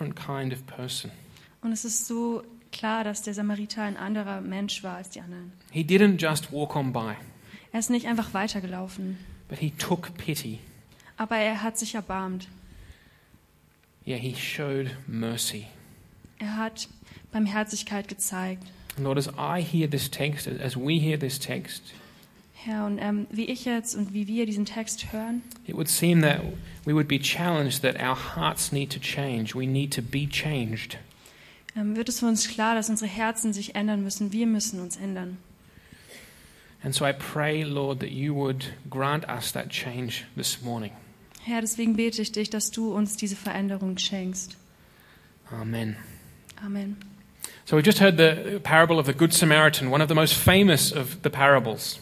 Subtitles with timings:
[0.00, 1.10] different kind of person.
[1.62, 5.52] Und es ist so klar, dass der Samariter ein anderer Mensch war als die anderen.
[5.70, 7.14] He didn't just walk on by,
[7.72, 9.18] Er ist nicht einfach weitergelaufen,
[9.48, 10.58] but he took pity.
[11.16, 12.48] aber er hat sich erbarmt.
[14.06, 15.66] Yeah, he showed mercy.
[16.38, 16.88] Er hat
[17.32, 18.64] Barmherzigkeit gezeigt.
[18.96, 21.82] And Lord, as I hear this text, as we hear this text,
[22.64, 26.20] Herr, und ähm, wie ich jetzt und wie wir diesen Text hören, it would seem
[26.20, 26.42] that
[26.84, 29.54] we would be challenged that our hearts need to change.
[29.54, 30.98] We need to be changed.
[31.76, 34.32] ähm, wird es für uns klar, dass unsere Herzen sich ändern müssen.
[34.32, 35.38] Wir müssen uns ändern.
[36.82, 40.92] And so I pray, Lord, that you would grant us that change this morning.
[41.42, 44.56] Herr, deswegen bete ich dich, dass du uns diese Veränderung schenkst.
[45.50, 45.96] Amen.
[46.64, 46.96] Amen.
[47.64, 50.92] So we just heard the parable of the Good Samaritan, one of the most famous
[50.92, 51.98] of the parables.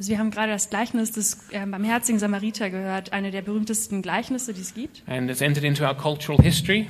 [0.00, 4.54] Also wir haben gerade das Gleichnis des äh, barmherzigen Samariter gehört, eine der berühmtesten Gleichnisse,
[4.54, 5.02] die es gibt.
[5.06, 6.86] And it's entered into our cultural history.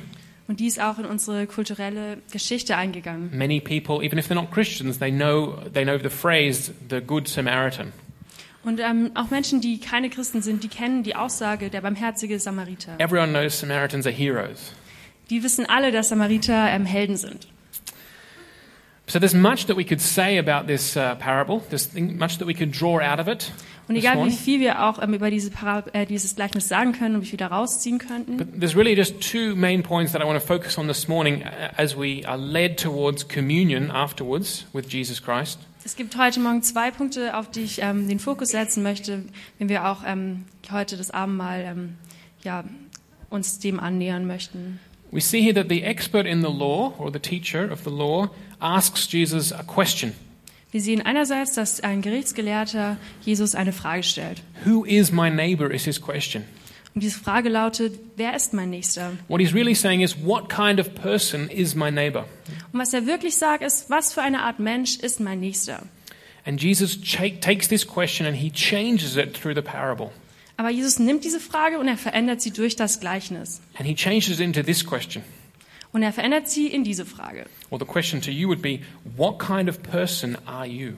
[0.47, 3.37] Und die ist auch in unsere kulturelle Geschichte eingegangen.
[3.37, 7.27] Many people, even if they're not Christians, they know, they know the phrase, the Good
[7.27, 7.93] Samaritan.
[8.63, 12.95] Und ähm, auch Menschen, die keine Christen sind, die kennen die Aussage der barmherzige Samariter.
[13.01, 14.73] Everyone knows Samaritans are heroes.
[15.31, 17.49] Die wissen alle, dass Samariter ähm, Helden sind.
[19.11, 21.63] So there's much that we could say about this uh, parable.
[21.69, 23.51] There's thing- much that we could draw out of it.
[23.89, 25.51] Und egal wie viel wir auch ähm, über diese
[25.93, 29.21] äh, dieses Gleichnis sagen können und wie viel da rausziehen könnten, But there's really just
[29.21, 32.39] two main points that I want to focus on this morning uh, as we are
[32.39, 35.59] led towards communion afterwards with Jesus Christ.
[35.85, 39.25] es gibt heute Morgen zwei Punkte, auf die ich ähm, den Fokus setzen möchte,
[39.59, 41.95] wenn wir auch ähm, heute das Abendmahl ähm,
[42.45, 42.63] ja,
[43.29, 44.79] uns dem annähern möchten.
[45.11, 48.31] We see here that the expert in the law, or the teacher of the law,
[48.61, 50.13] asks Jesus a question
[50.73, 54.43] Wir sehen einerseits, dass ein Gerichtsgelehrter Jesus eine Frage stellt.
[54.65, 55.71] Who is my neighbor?
[55.71, 56.45] is his question.
[56.95, 59.13] Und diese Frage lautet, wer ist mein Nächster?
[59.29, 62.27] What he's really saying is, What kind of person is my neighbor?
[62.73, 65.83] Und was er wirklich sagt, ist, was für eine Art Mensch ist mein Nächster?
[66.45, 70.11] And Jesus takes this question and he changes it through the parable.
[70.57, 73.61] Aber Jesus nimmt diese Frage und er verändert sie durch das Gleichnis.
[73.79, 75.23] And he changes it into this question.
[75.93, 77.47] Und er verändert sie in diese Frage.
[77.71, 78.81] Well, the question to you would be,
[79.17, 80.93] What kind of person are you?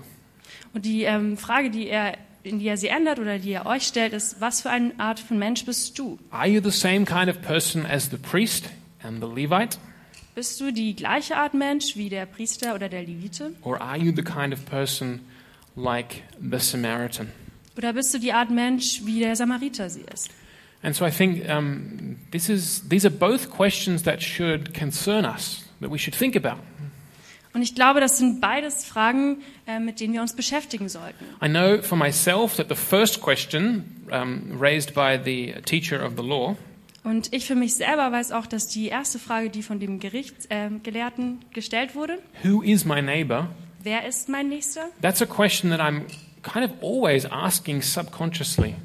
[0.74, 3.84] Und die ähm, Frage, die er, in die er sie ändert oder die er euch
[3.84, 6.18] stellt, ist, was für eine Art von Mensch bist du?
[6.30, 8.70] Are you the same kind of person as the priest
[9.02, 9.78] and the Levite?
[10.34, 13.52] Bist du die gleiche Art Mensch wie der Priester oder der Levite?
[13.62, 15.20] Or are you the kind of person
[15.76, 17.28] like the Samaritan?
[17.76, 20.30] Oder bist du die Art Mensch, wie der Samariter sie ist?
[20.82, 25.64] And so I think um, this is, these are both questions that should concern us,
[25.80, 26.58] that we should think about.
[27.54, 31.24] Und ich glaube, das sind beides Fragen, äh, mit denen wir uns beschäftigen sollten.
[31.44, 36.22] I know for myself that the first question um, raised by the teacher of the
[36.22, 36.56] law
[37.04, 41.40] Und ich für mich selber weiß auch, dass die erste Frage, die von dem Gerichtsgelehrten
[41.42, 43.48] äh, gestellt wurde, Who is my neighbor?
[43.82, 44.88] wer ist mein Nächster?
[45.02, 46.06] That's a question that I'm
[46.42, 48.76] kind of always asking subconsciously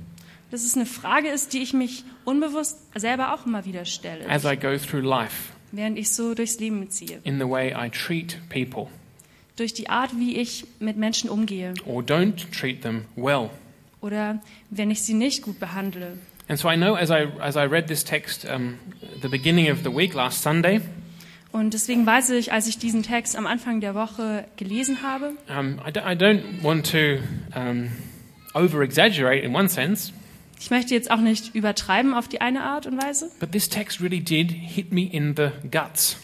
[0.51, 4.45] Das ist eine Frage ist, die ich mich unbewusst selber auch immer wieder stelle, as
[4.45, 7.19] I go through life während ich so durchs Leben ziehe.
[7.23, 8.87] in the way I treat people
[9.57, 13.49] Durch die Art, wie ich mit Menschen umgehe or don't treat them well.
[14.01, 16.17] oder wenn ich sie nicht gut behandle.
[16.47, 18.77] And so I know as I, as I read this text um,
[19.21, 20.79] the beginning of the week last Sunday,
[21.51, 25.79] Und deswegen weiß ich, als ich diesen Text am Anfang der Woche gelesen habe, um,
[25.85, 27.17] I, don't, I don't want to
[27.59, 27.89] um,
[28.53, 30.13] over exaggerate in one sense,
[30.59, 34.01] ich möchte jetzt auch nicht übertreiben auf die eine Art und Weise, but this text
[34.01, 36.17] really did hit me in the guts.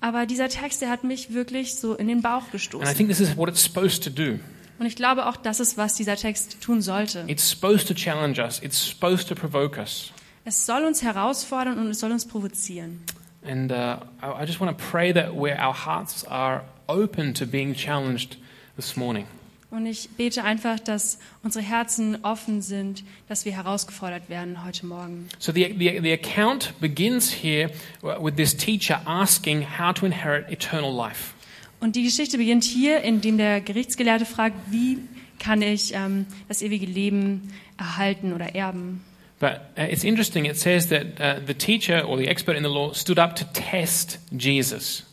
[0.00, 2.96] aber dieser Text, der hat mich wirklich so in den Bauch And I gestoßen.
[2.96, 4.38] think this is what it's supposed to do.
[4.78, 7.24] Und ich glaube auch, das ist, was dieser Text tun sollte.
[7.26, 10.10] It's supposed to challenge us, it's supposed to provoke us.
[10.46, 13.02] Es soll uns herausfordern und es soll uns provozieren.
[13.46, 17.74] And uh, I just want to pray that where our hearts are open to being
[17.74, 18.38] challenged
[18.76, 19.26] this morning.
[19.70, 25.28] Und ich bete einfach, dass unsere Herzen offen sind, dass wir herausgefordert werden heute Morgen.
[25.38, 27.70] So the, the, the account begins here
[28.02, 31.34] with this teacher asking how to inherit eternal life.
[31.78, 34.98] Und die Geschichte beginnt hier, indem der Gerichtsgelehrte fragt, wie
[35.38, 39.02] kann ich ähm, das ewige Leben erhalten oder erben?
[39.38, 42.68] But uh, it's interesting, it says that uh, the teacher or the expert in the
[42.68, 45.04] law stood up to test Jesus.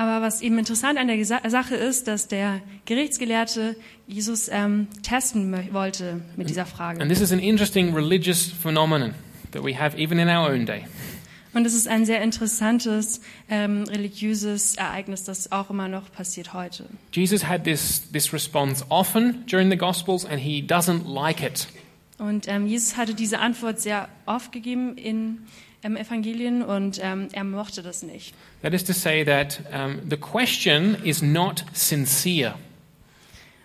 [0.00, 3.76] Aber was eben interessant an der Gesa Sache ist, dass der Gerichtsgelehrte
[4.06, 7.02] Jesus ähm, testen wollte mit dieser Frage.
[7.02, 9.12] And this is an interesting religious phenomenon
[9.50, 10.86] that we have even in our own day.
[11.52, 13.20] Und es ist ein sehr interessantes
[13.50, 16.86] ähm, religiöses Ereignis, das auch immer noch passiert heute.
[17.12, 21.68] Jesus had this, this response often during the Gospels, and he doesn't like it.
[22.16, 25.40] Und ähm, Jesus hatte diese Antwort sehr oft gegeben in
[25.82, 28.34] ähm, Evangelien und ähm, er mochte das nicht.
[28.62, 32.54] That is to say that um, the question is not sincere.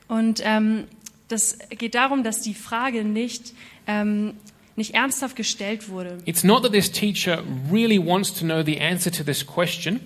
[0.08, 0.86] Und ähm,
[1.28, 3.54] das geht darum, dass die Frage nicht,
[3.88, 4.36] ähm,
[4.76, 6.20] nicht ernsthaft gestellt wurde.
[6.26, 10.00] It's not that this teacher really wants to know the answer to this question.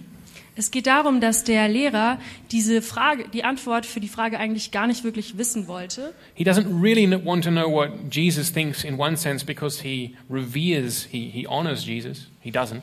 [0.59, 2.19] Es geht darum, dass der Lehrer
[2.51, 6.13] diese Frage, die Antwort für die Frage eigentlich gar nicht wirklich wissen wollte.
[6.33, 11.07] He doesn't really want to know what Jesus thinks in one sense because he reveres,
[11.09, 12.27] he, he honors Jesus.
[12.41, 12.81] He doesn't.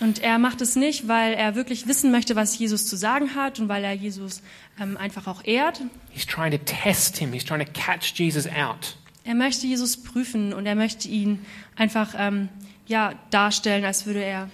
[0.00, 3.60] Und er macht es nicht, weil er wirklich wissen möchte, was Jesus zu sagen hat
[3.60, 4.42] und weil er Jesus
[4.80, 5.80] ähm, einfach auch ehrt.
[6.10, 8.96] He's trying to test him, he's trying to catch Jesus out.
[9.22, 11.46] Er möchte Jesus prüfen und er möchte ihn
[11.76, 12.48] einfach ähm,
[12.88, 14.50] ja, darstellen, als würde er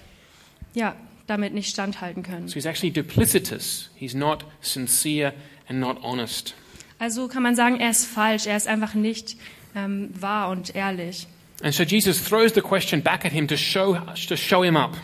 [0.75, 0.95] ja,
[1.29, 2.49] damit nicht standhalten können.
[2.49, 3.91] So he's actually duplicitous.
[3.95, 5.33] He's not sincere
[5.69, 6.55] and not honest.
[6.99, 9.37] Also kann man sagen, er ist falsch, er ist einfach nicht
[9.77, 11.29] ähm, wahr und ehrlich.
[11.63, 13.97] And so Jesus throws the question back at him to show,
[14.29, 14.97] to show him up.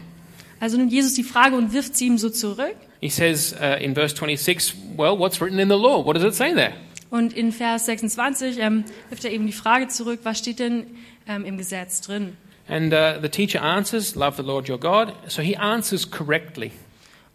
[0.61, 2.77] Also nimmt Jesus die Frage und wirft sie ihm so zurück.
[3.01, 6.05] He says uh, in verse 26, Well, what's written in the law?
[6.05, 6.73] What does it say there?
[7.11, 10.87] Und in Vers 26 ähm, wirft er eben die Frage zurück, was steht denn
[11.29, 12.37] ähm, im Gesetz drin?
[12.69, 15.13] And uh, the teacher answers, Love the Lord your God.
[15.29, 16.73] So he answers correctly.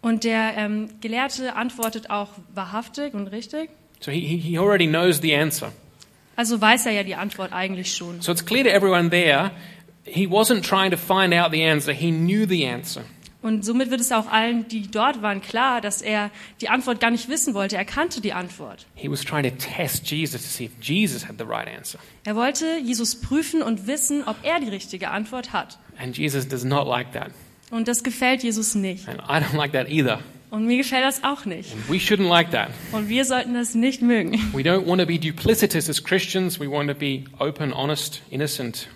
[0.02, 3.70] Und der ähm, Gelehrte antwortet auch wahrhaftig und richtig.
[4.00, 5.72] So he, he already knows the answer.
[6.36, 8.22] Also weiß er ja die Antwort eigentlich schon.
[8.22, 9.50] So it's clear to everyone there,
[10.04, 13.02] he wasn't trying to find out the answer, he knew the answer.
[13.42, 17.10] Und somit wird es auch allen, die dort waren, klar, dass er die Antwort gar
[17.10, 17.76] nicht wissen wollte.
[17.76, 18.86] Er kannte die Antwort.
[18.94, 21.98] He was trying to test Jesus to see if Jesus had the right answer.
[22.24, 25.78] Er wollte Jesus prüfen und wissen, ob er die richtige Antwort hat.
[25.98, 27.30] And Jesus does not like that.
[27.70, 29.08] Und das gefällt Jesus nicht.
[29.08, 30.20] And I don't like that either.
[30.50, 31.72] Und mir gefällt das auch nicht.
[31.72, 32.70] And we shouldn't like that.
[32.92, 34.32] Und wir sollten das nicht mögen.
[34.52, 36.58] We don't want to be duplicitous as Christians.
[36.60, 38.88] We want to be open, honest, innocent.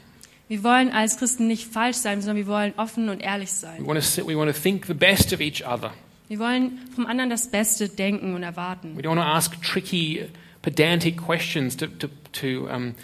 [0.49, 3.87] Wir wollen als Christen nicht falsch sein, sondern wir wollen offen und ehrlich We sein.
[3.87, 5.93] want to, we want to think the best of each other.
[6.29, 8.96] Wir wollen vom anderen das Beste denken und erwarten.
[8.96, 10.26] We don't want to ask tricky,
[10.62, 12.94] pedantic questions to, to, to um,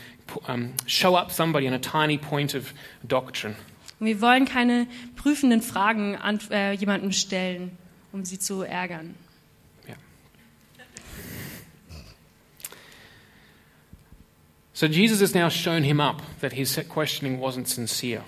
[0.49, 3.55] um, show up somebody on a tiny point of doctrine.
[3.99, 7.71] Und wir wollen keine prüfenden Fragen an äh, jemandem stellen,
[8.13, 9.15] um sie zu ärgern.
[14.81, 18.23] So Jesus has now shown him up that his questioning wasn't sincere.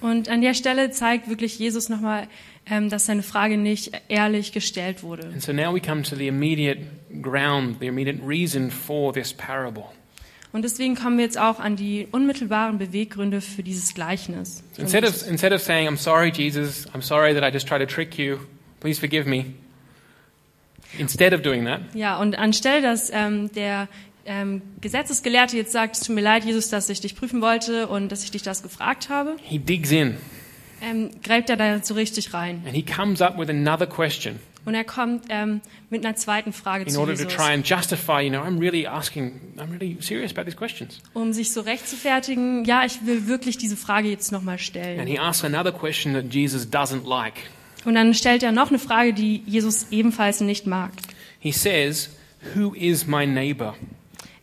[0.00, 2.28] Und an der Stelle zeigt wirklich Jesus nochmal,
[2.64, 5.24] ähm, dass seine Frage nicht ehrlich gestellt wurde.
[5.24, 6.78] And so now we come to the immediate
[7.20, 9.86] ground, the immediate reason for this parable.
[10.52, 14.62] Und deswegen kommen wir jetzt auch an die unmittelbaren Beweggründe für dieses Gleichnis.
[14.74, 17.80] So instead of, instead of saying, I'm sorry, Jesus, I'm sorry that I just tried
[17.80, 18.38] to trick you,
[18.78, 19.46] please forgive me,
[20.98, 23.88] instead of doing that, Ja, und anstelle, dass ähm, der
[24.26, 28.10] ähm, Gesetzesgelehrte jetzt sagt, es tut mir leid, Jesus, dass ich dich prüfen wollte und
[28.10, 30.16] dass ich dich das gefragt habe, he digs in
[30.82, 32.62] ähm, greift er da so richtig rein.
[32.66, 36.84] and he comes up with another question Und er kommt ähm, mit einer zweiten Frage
[36.84, 39.96] in zu order to Jesus, try and justify, you know, I'm really asking, I'm really
[40.00, 41.00] serious about these questions.
[41.14, 45.06] um sich so rechtfertigen, ja, ich will wirklich diese Frage jetzt nochmal And stellen.
[45.06, 47.34] he asks another question that Jesus doesn't like.
[47.84, 50.90] Und dann stellt er noch eine Frage, die Jesus ebenfalls nicht mag.
[51.38, 52.10] He says,
[52.56, 53.76] Who is my neighbor?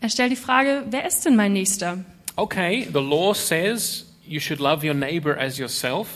[0.04, 2.04] Er stellt die Frage, wer ist denn mein Nächster?
[2.36, 6.10] Okay, the law says you should love your neighbor as yourself,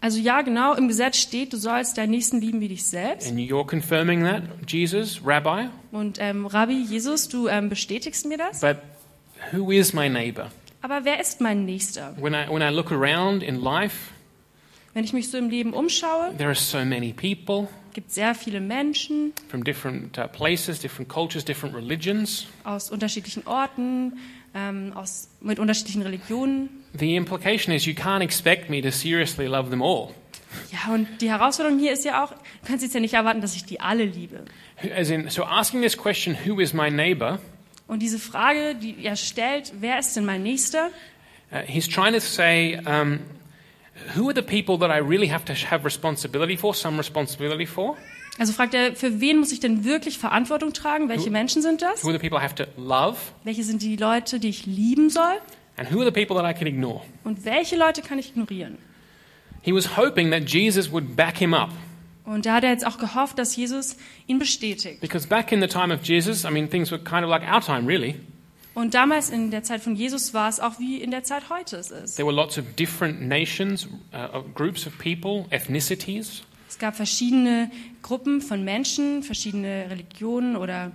[0.00, 3.30] Also ja, genau, im Gesetz steht, du sollst deinen Nächsten lieben wie dich selbst.
[3.30, 5.68] and you're confirming that, Jesus, Rabbi.
[5.92, 8.58] Und ähm, Rabbi, Jesus, du ähm, bestätigst mir das?
[8.60, 8.78] But
[9.52, 10.50] who is my neighbor?
[10.80, 12.16] Aber wer ist mein Nächster?
[12.20, 14.10] When I, when I look around in life,
[14.94, 18.60] Wenn ich mich so im Leben umschaue, there are so many people gibt sehr viele
[18.60, 22.46] Menschen from different uh, places, different cultures, different religions.
[22.64, 24.18] aus unterschiedlichen Orten,
[24.54, 26.68] ähm, aus, mit unterschiedlichen Religionen.
[26.98, 30.10] The implication is you can't expect me to seriously love them all.
[30.70, 33.56] Ja, und die Herausforderung hier ist ja auch, du kannst jetzt ja nicht erwarten, dass
[33.56, 34.44] ich die alle liebe.
[34.94, 37.38] As in, so asking this question, who is my neighbor,
[37.88, 40.90] Und diese Frage, die er stellt, wer ist denn mein Nächster?
[41.52, 43.20] uh, he's trying to say, um,
[44.16, 47.96] who are the people that I really have to have responsibility for, some responsibility for?
[48.38, 51.08] Also fragt er, für wen muss ich denn wirklich Verantwortung tragen?
[51.08, 52.02] Welche Menschen sind das?
[52.02, 53.18] Who are the people I have to love?
[53.44, 55.38] Welche sind die Leute, die ich lieben soll?
[55.76, 57.02] And who are the people that I can ignore?
[57.24, 58.78] Und welche Leute kann ich ignorieren?
[59.60, 61.70] He was hoping that Jesus would back him up.
[62.24, 63.96] Und da hat er jetzt auch gehofft, dass Jesus
[64.26, 65.00] ihn bestätigt.
[65.00, 67.60] Because back in the time of Jesus, I mean, things were kind of like our
[67.60, 68.20] time, really.
[68.74, 71.76] Und damals in der Zeit von Jesus war es auch wie in der Zeit heute
[71.76, 72.16] es ist.
[72.16, 76.42] There were lots of different nations, uh, groups of people, ethnicities.
[76.68, 80.90] Es gab verschiedene Gruppen von Menschen, verschiedene Religionen oder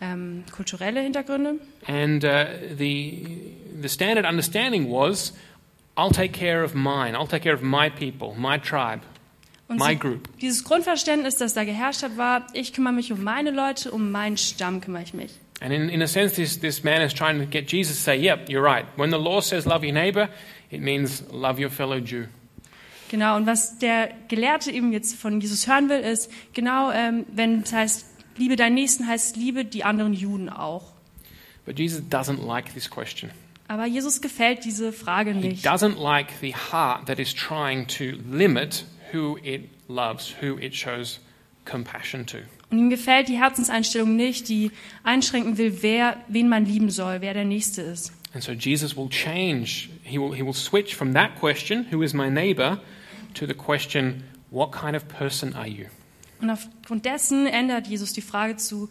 [0.00, 1.60] ähm, kulturelle Hintergründe.
[1.86, 2.28] And uh,
[2.76, 5.32] the, the standard understanding was
[5.96, 7.16] I'll take care of mine.
[7.16, 9.02] I'll take care of my people, my tribe,
[9.68, 10.28] Und my group.
[10.40, 14.36] dieses Grundverständnis, das da geherrscht hat, war, ich kümmere mich um meine Leute, um meinen
[14.36, 15.32] Stamm kümmere ich mich.
[15.60, 18.16] And in, in a sense, this, this man is trying to get Jesus to say,
[18.16, 18.86] yep, you're right.
[18.96, 20.28] When the law says love your neighbor,
[20.70, 22.26] it means love your fellow Jew.
[23.10, 27.62] Genau, und was der Gelehrte eben jetzt von Jesus hören will, ist, genau, ähm, wenn
[27.62, 30.92] es heißt, liebe deinen Nächsten, heißt, liebe die anderen Juden auch.
[31.66, 33.30] But Jesus doesn't like this question.
[33.68, 35.66] Aber Jesus gefällt diese Frage He nicht.
[35.66, 41.20] doesn't like the heart that is trying to limit who it loves, who it shows
[41.64, 42.38] compassion to.
[42.70, 44.70] Und ihm gefällt die Herzenseinstellung nicht, die
[45.02, 48.12] einschränken will, wer, wen man lieben soll, wer der Nächste ist.
[48.32, 52.14] And so Jesus will change, he will, he will switch from that question, who is
[52.14, 52.80] my neighbor,
[53.34, 55.86] to the question, what kind of person are you?
[56.40, 58.88] Und aufgrund dessen ändert Jesus die Frage zu,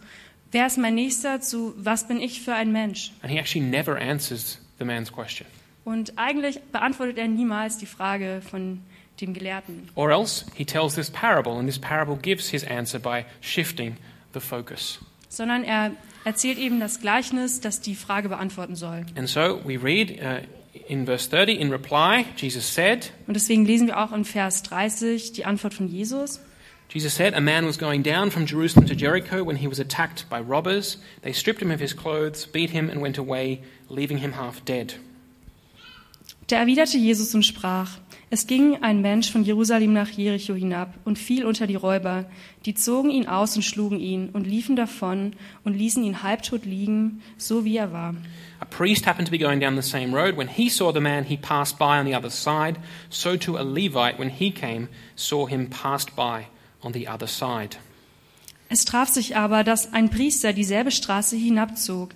[0.52, 3.12] wer ist mein Nächster, zu, was bin ich für ein Mensch?
[3.22, 5.46] And he actually never answers the man's question.
[5.84, 8.80] Und eigentlich beantwortet er niemals die Frage von
[9.20, 9.88] dem Gelehrten.
[9.94, 13.96] Or else he tells this parable, and this parable gives his answer by shifting
[14.32, 14.98] the focus.
[15.28, 15.92] sondern er
[16.24, 19.06] erzählt eben das Gleichnis, das die Frage beantworten soll.
[19.14, 20.40] And so we read uh,
[20.88, 25.32] in verse 30, in reply, Jesus said, Und deswegen lesen wir auch in Vers 30
[25.32, 26.40] die Antwort von Jesus.
[26.92, 30.28] Jesus said, A man was going down from Jerusalem to Jericho when he was attacked
[30.28, 30.98] by robbers.
[31.22, 34.94] They stripped him of his clothes, beat him, and went away, leaving him half dead.
[36.48, 37.98] Da erwiderte Jesus und sprach,
[38.32, 42.26] es ging ein Mensch von Jerusalem nach Jericho hinab und fiel unter die Räuber.
[42.64, 45.32] Die zogen ihn aus und schlugen ihn und liefen davon
[45.64, 48.14] und ließen ihn halbtot liegen, so wie er war.
[48.60, 50.36] A priest happened to be going down the same road.
[50.36, 52.78] When he saw the man, he passed by on the other side.
[53.08, 56.46] So too a Levite, when he came, saw him passed by
[56.82, 57.78] on the other side.
[58.68, 62.10] Es traf sich aber, dass ein Priester dieselbe Straße hinabzog,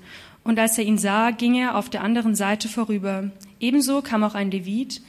[0.45, 3.31] und als er ihn sah, ging er auf der anderen Seite vorüber.
[3.59, 5.01] Ebenso kam auch ein Levit,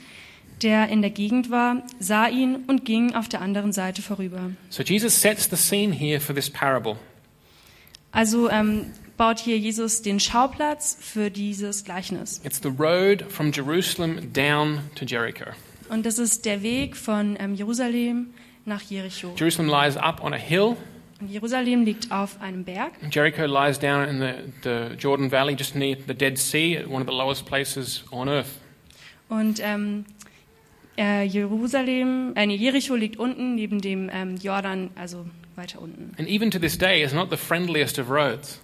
[0.62, 4.52] der in der Gegend war, sah ihn und ging auf der anderen Seite vorüber.
[4.70, 6.98] So Jesus sets the scene here for this parable.
[8.12, 12.42] Also ähm, baut hier Jesus den Schauplatz für dieses Gleichnis.
[12.44, 15.46] It's the road from Jerusalem down to Jericho.
[15.90, 18.28] Und das ist der Weg von ähm, Jerusalem
[18.66, 19.34] nach Jericho.
[19.38, 20.76] Jerusalem lies up on a hill.
[21.22, 24.34] Und Jerusalem liegt auf einem Berg Jericho lies down in the,
[24.64, 28.50] the Jordan Valley, just near the Dead Sea, one of the lowest places on earth.
[29.30, 30.06] und ähm,
[30.98, 35.25] äh, Jerusalem, äh, Jericho liegt unten neben dem ähm, Jordan, also
[35.56, 36.14] weiter unten.
[36.18, 38.60] And even to this day, it's not the friendliest of roads.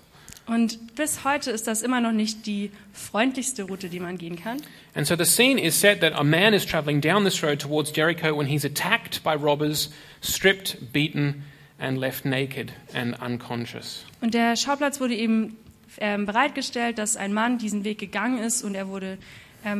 [0.47, 4.57] Und bis heute ist das immer noch nicht die freundlichste Route, die man gehen kann.
[4.95, 7.93] And so the scene is set that a man is traveling down this road towards
[7.95, 11.43] Jericho when he's attacked by robbers, stripped, beaten,
[11.79, 14.05] and left naked and unconscious.
[14.19, 15.57] Und der Schauplatz wurde eben
[15.99, 19.17] ähm, bereitgestellt, dass ein Mann diesen Weg gegangen ist und er wurde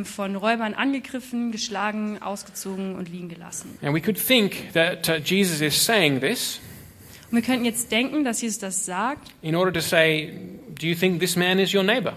[0.04, 3.78] von Räubern angegriffen, geschlagen, ausgezogen und liegen gelassen.
[3.80, 6.60] Now we could think that uh, Jesus is saying this
[7.30, 10.32] Und wir könnten jetzt denken, dass Jesus das sagt, in order to say,
[10.78, 12.14] Do you think this man is your neighbor?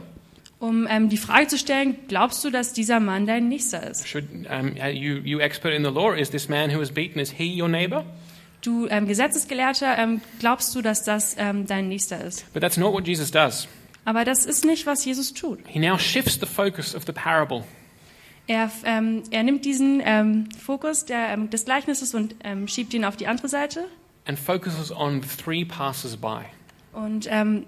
[0.60, 4.08] um ähm, die Frage zu stellen, glaubst du, dass dieser Mann dein Nächster ist?
[4.08, 7.20] Should um, uh, you, you expert in the law, is this man who was beaten,
[7.20, 8.06] is he your neighbor?
[8.62, 12.52] Du ähm, Gesetzesgelehrter, ähm, glaubst du, dass das ähm, dein Nächster ist?
[12.54, 13.68] But that's not what Jesus does.
[14.06, 15.60] Aber das ist nicht, was Jesus tut.
[15.68, 17.64] He now shifts the focus of the parable.
[18.48, 23.04] Er, ähm, er nimmt diesen ähm, Fokus der, ähm, des Gleichnisses und ähm, schiebt ihn
[23.04, 23.86] auf die andere Seite
[24.28, 26.46] and focuses on three passers-by.
[26.94, 27.66] und ähm,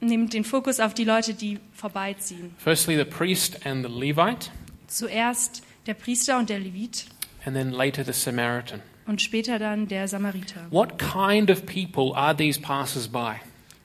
[0.00, 2.54] nimmt den Fokus auf die Leute, die vorbeiziehen.
[2.58, 4.50] Firstly, the priest and the Levite,
[4.86, 7.06] Zuerst der Priester und der Levit
[7.46, 8.82] and then later the Samaritan.
[9.06, 10.66] und später dann der Samariter.
[10.70, 13.36] What kind of people are these passers-by?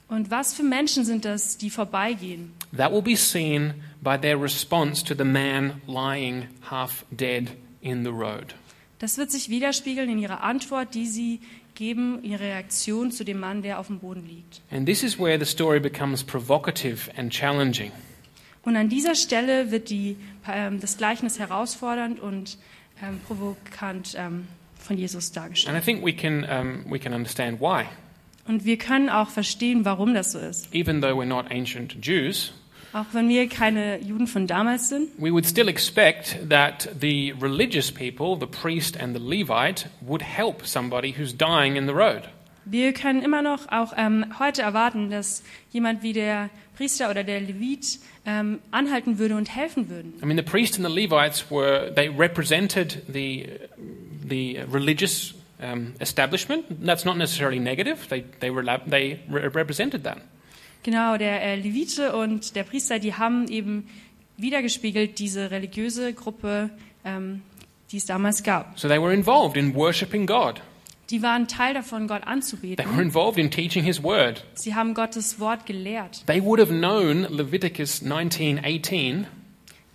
[0.08, 2.52] Und was für Menschen sind das, die vorbeigehen?
[2.76, 7.50] That will be seen by their response to the man lying half dead
[7.80, 8.54] in the road.
[8.98, 11.40] Das wird sich widerspiegeln in ihrer Antwort, die sie
[11.74, 14.62] geben, ihre Reaktion zu dem Mann, der auf dem Boden liegt.
[14.70, 17.92] And this is where the story becomes provocative and challenging.
[18.64, 22.58] Und an dieser Stelle wird die, ähm, das Gleichnis herausfordernd und
[23.02, 25.76] ähm, provokant ähm, von Jesus And dargestellt.
[25.76, 27.84] I think we can, um, we can understand why.
[28.48, 30.74] Und wir können auch verstehen, warum das so ist.
[30.74, 32.52] Even though we're not ancient Jews,
[32.94, 37.92] Auch wenn wir keine Juden von damals sind, we would still expect that the religious
[37.92, 42.22] people, the priest and the Levite, would help somebody who's dying in the road.
[42.70, 47.40] wir können immer noch auch ähm, heute erwarten, dass jemand wie der Priester oder der
[47.40, 50.14] Levit ähm, anhalten würde und helfen würden.
[50.22, 53.46] I mean, the priests and the Levites were, they represented the,
[54.28, 56.64] the religious um, establishment.
[56.84, 60.18] That's not necessarily negative, they, they, were, they re- represented that.
[60.82, 63.88] Genau, der äh, Levite und der Priester, die haben eben
[64.36, 66.70] wiedergespiegelt diese religiöse Gruppe
[67.04, 67.42] ähm,
[67.90, 68.78] die es damals gab.
[68.78, 70.60] So they were involved in worshipping God.
[71.10, 73.00] Die waren Teil davon, Gott They were anzubeten.
[73.00, 74.44] involved in teaching His word.
[74.54, 76.24] Sie haben Gottes Wort gelehrt.
[76.26, 79.24] They would have known Leviticus 19:18,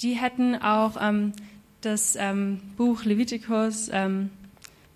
[0.01, 1.34] Die hätten auch ähm,
[1.82, 4.32] das ähm, Buch Levitikus ähm,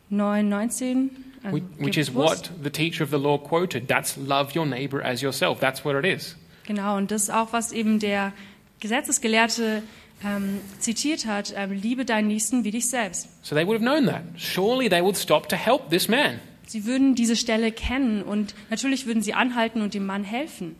[0.09, 1.09] 9, 19
[1.43, 3.87] ähm, which, which is what the teacher of the law quoted.
[3.87, 5.59] That's love your neighbor as yourself.
[5.59, 6.35] That's what it is.
[6.65, 8.33] Genau, und das ist auch, was eben der
[8.79, 9.83] Gesetzesgelehrte
[10.23, 11.53] ähm, zitiert hat.
[11.55, 13.29] Ähm, liebe deinen Nächsten wie dich selbst.
[13.45, 14.23] So they would have known that.
[14.35, 16.39] Surely they would stop to help this man.
[16.65, 20.75] Sie würden diese Stelle kennen und natürlich würden sie anhalten und dem Mann helfen.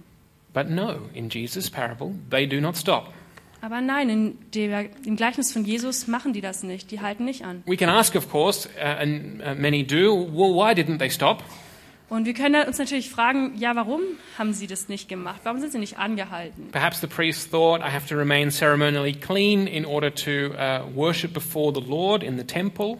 [0.54, 3.14] But no, in Jesus' parable, they do not stop.
[3.62, 6.92] Aber nein, in der, im Gleichnis von Jesus machen die das nicht.
[6.92, 7.64] Die halten nicht an.
[7.66, 11.44] We can ask, of course, uh, and uh, many do, well, why didn't they stop?
[12.10, 14.00] Und wir können uns natürlich fragen, ja, warum
[14.38, 15.42] haben sie das nicht gemacht?
[15.44, 16.70] Warum sind sie nicht angehalten?
[16.72, 21.34] Perhaps the priest thought, I have to remain ceremonially clean in order to uh, worship
[21.34, 22.98] before the Lord in the temple.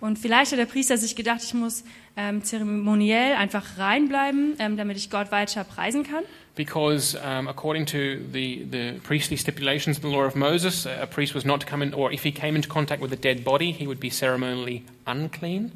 [0.00, 1.84] Und vielleicht hat der Priester sich gedacht, ich muss
[2.18, 6.24] ähm, zeremoniell einfach reinbleiben, ähm, damit ich Gott weiter preisen kann.
[6.56, 11.34] Because um, according to the, the priestly stipulations of the law of Moses, a priest
[11.34, 13.72] was not to come in, or if he came into contact with a dead body,
[13.72, 15.72] he would be ceremonially unclean.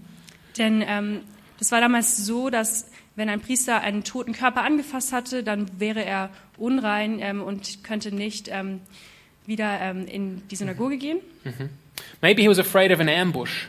[0.57, 1.23] Denn ähm,
[1.59, 6.05] das war damals so, dass wenn ein Priester einen toten Körper angefasst hatte, dann wäre
[6.05, 8.81] er unrein ähm, und könnte nicht ähm,
[9.47, 11.19] wieder ähm, in die Synagoge gehen.
[12.23, 13.67] Maybe he was afraid of an ambush.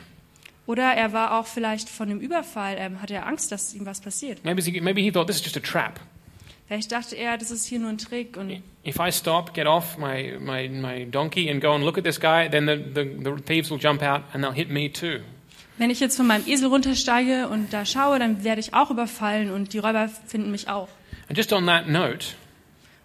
[0.68, 4.02] Oder er war auch vielleicht von einem Überfall, ähm, hatte er Angst, dass ihm was
[4.02, 4.46] passiert.
[4.46, 6.00] Maybe he, maybe he thought this is just a trap.
[6.70, 8.38] Vielleicht dachte er, das ist hier nur ein Trick.
[8.38, 12.04] Und If I stop, get off my, my, my donkey and go and look at
[12.04, 15.20] this guy, then the, the, the thieves will jump out and they'll hit me too.
[15.80, 19.50] wenn ich jetzt von meinem Esel runtersteige und da schaue, dann werde ich auch überfallen
[19.50, 20.90] und die Räuber finden mich auch.
[21.28, 22.28] And just on that note,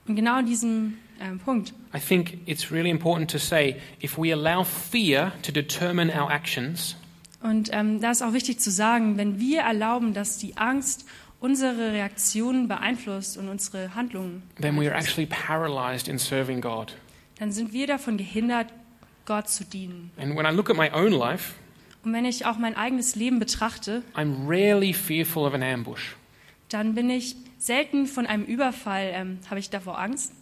[0.06, 4.30] Und genau an diesem ähm, Punkt I think it's really important to say if we
[4.30, 6.96] allow fear to determine our actions,
[7.42, 11.06] Und ähm, da ist auch wichtig zu sagen, wenn wir erlauben, dass die Angst
[11.44, 16.94] unsere Reaktionen beeinflusst und unsere Handlungen, then we are actually paralyzed in serving God.
[17.38, 18.68] dann sind wir davon gehindert,
[19.26, 20.10] Gott zu dienen.
[20.16, 21.52] And when I look at my own life,
[22.02, 26.14] Und wenn ich auch mein eigenes Leben betrachte, I'm rarely fearful of an ambush.
[26.70, 30.32] dann bin ich selten von einem Überfall, ähm, habe ich davor Angst.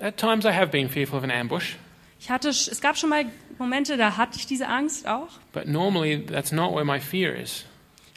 [0.00, 1.76] At times I have been fearful of an ambush,
[2.18, 3.24] Ich hatte, es gab schon mal
[3.58, 5.28] Momente, da hatte ich diese Angst auch.
[5.52, 7.64] but normally that's not where my fear is.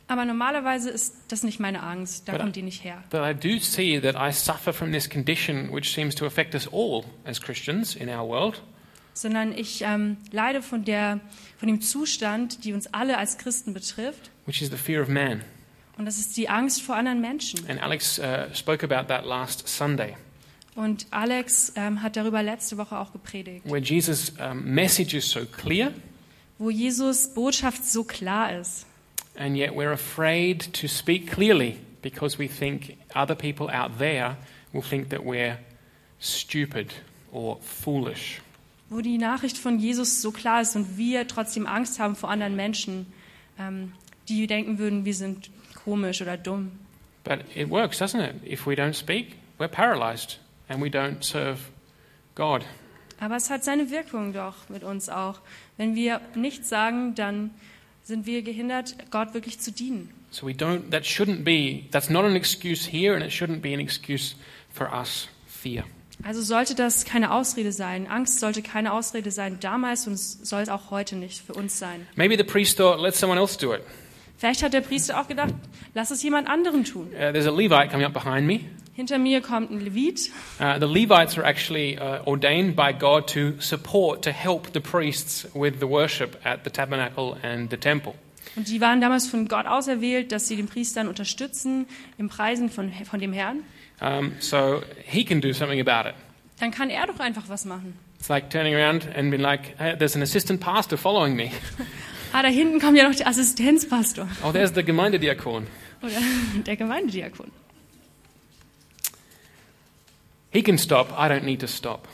[0.09, 3.03] Aber normalerweise ist das nicht meine Angst, da kommt die nicht her.
[3.09, 6.67] But I do see that I suffer from this condition which seems to affect us
[6.71, 8.61] all as Christians in our world.
[9.13, 11.19] Sondern ich ähm, leide von, der,
[11.57, 14.31] von dem Zustand, die uns alle als Christen betrifft.
[14.45, 15.43] which is the fear of man.
[15.97, 17.67] Und das ist die Angst vor anderen Menschen.
[17.67, 20.15] And Alex uh, spoke about that last Sunday,
[20.75, 25.43] Und Alex ähm, hat darüber letzte Woche auch gepredigt, where Jesus' um, message is so
[25.45, 25.91] clear,
[26.59, 28.85] wo Jesus Botschaft so klar ist.
[29.37, 34.37] And yet we're afraid to speak clearly because we think other people out there
[34.73, 35.57] will think that we're
[36.19, 36.93] stupid
[37.31, 38.41] or foolish.
[38.89, 42.55] Wo die Nachricht von Jesus so klar ist und wir trotzdem Angst haben vor anderen
[42.55, 43.05] Menschen,
[43.59, 43.93] ähm,
[44.29, 45.49] die denken würden, wir sind
[45.83, 46.71] komisch oder dumm.
[47.23, 48.35] But it works, doesn't it?
[48.45, 51.59] If we don't speak, we're paralyzed and we don't serve
[52.35, 52.63] God.
[53.19, 55.39] Aber es hat seine Wirkung doch mit uns auch.
[55.75, 57.51] Wenn wir nichts sagen, dann
[58.07, 60.09] sind wir gehindert, Gott wirklich zu dienen.
[60.31, 63.73] So we don't, that shouldn't be, that's not an excuse here and it shouldn't be
[63.73, 64.35] an excuse
[64.73, 65.83] for us, fear.
[66.23, 68.07] Also sollte das keine Ausrede sein.
[68.07, 71.79] Angst sollte keine Ausrede sein damals und es soll es auch heute nicht für uns
[71.79, 72.07] sein.
[72.15, 73.81] Maybe the priest thought, let someone else do it.
[74.37, 75.53] Vielleicht hat der Priester auch gedacht,
[75.93, 77.07] lass es jemand anderen tun.
[77.07, 78.61] Uh, there's a Levite coming up behind me.
[78.97, 80.31] Hinter mir kommt ein Levit.
[80.59, 85.47] Uh, the Levites are actually uh, ordained by God to support, to help the priests
[85.53, 88.15] with the worship at the tabernacle and the temple.
[88.55, 91.85] Und die waren damals von Gott auserwählt, dass sie den Priestern unterstützen
[92.17, 93.59] im Preisen von, von dem Herrn.
[94.01, 96.15] Um, so he can do something about it.
[96.59, 97.93] Dann kann er doch einfach was machen.
[98.17, 101.51] It's like turning around and being like, hey, there's an assistant pastor following me.
[102.33, 105.65] Ah, da hinten kommt ja noch der Assistenzpastor Oh, there's the Gemeindediakon.
[106.01, 106.11] oder
[106.65, 107.51] der Gemeindediakon.
[110.57, 111.11] He can stop.
[111.11, 112.07] I don't need to stop.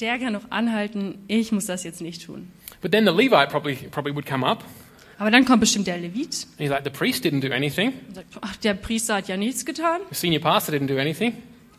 [0.00, 2.52] Der kann noch anhalten, ich muss das jetzt nicht tun.
[2.82, 4.62] But then the Levite probably, probably would come up.
[5.18, 7.94] Aber dann kommt bestimmt der Levit He's like, the priest didn't do anything.
[8.12, 11.32] sagt, ach, der Priester hat ja nichts getan, The senior pastor didn't do anything.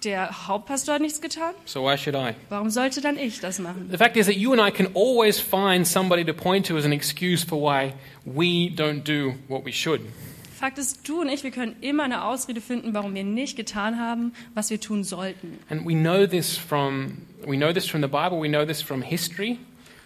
[0.03, 1.53] der Hauptpastor hat nichts getan.
[1.65, 2.33] So why should I?
[2.49, 3.89] Warum sollte dann ich das machen?
[3.91, 6.85] The fact is that you and I can always find somebody to point to as
[6.85, 7.93] an excuse for why
[8.25, 10.01] we don't do what we should.
[10.57, 13.99] Fakt ist, du und ich, wir können immer eine Ausrede finden, warum wir nicht getan
[13.99, 15.59] haben, was wir tun sollten.
[15.69, 19.03] And we know this from we know this from the Bible, we know this from
[19.03, 19.59] history.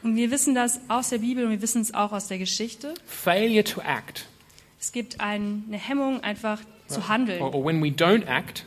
[0.03, 2.93] Und wir wissen das aus der Bibel und wir wissen es auch aus der Geschichte.
[3.05, 4.27] Failure to act,
[4.79, 7.41] Es gibt ein, eine Hemmung, einfach zu handeln.
[7.41, 8.65] or, or when we don't act,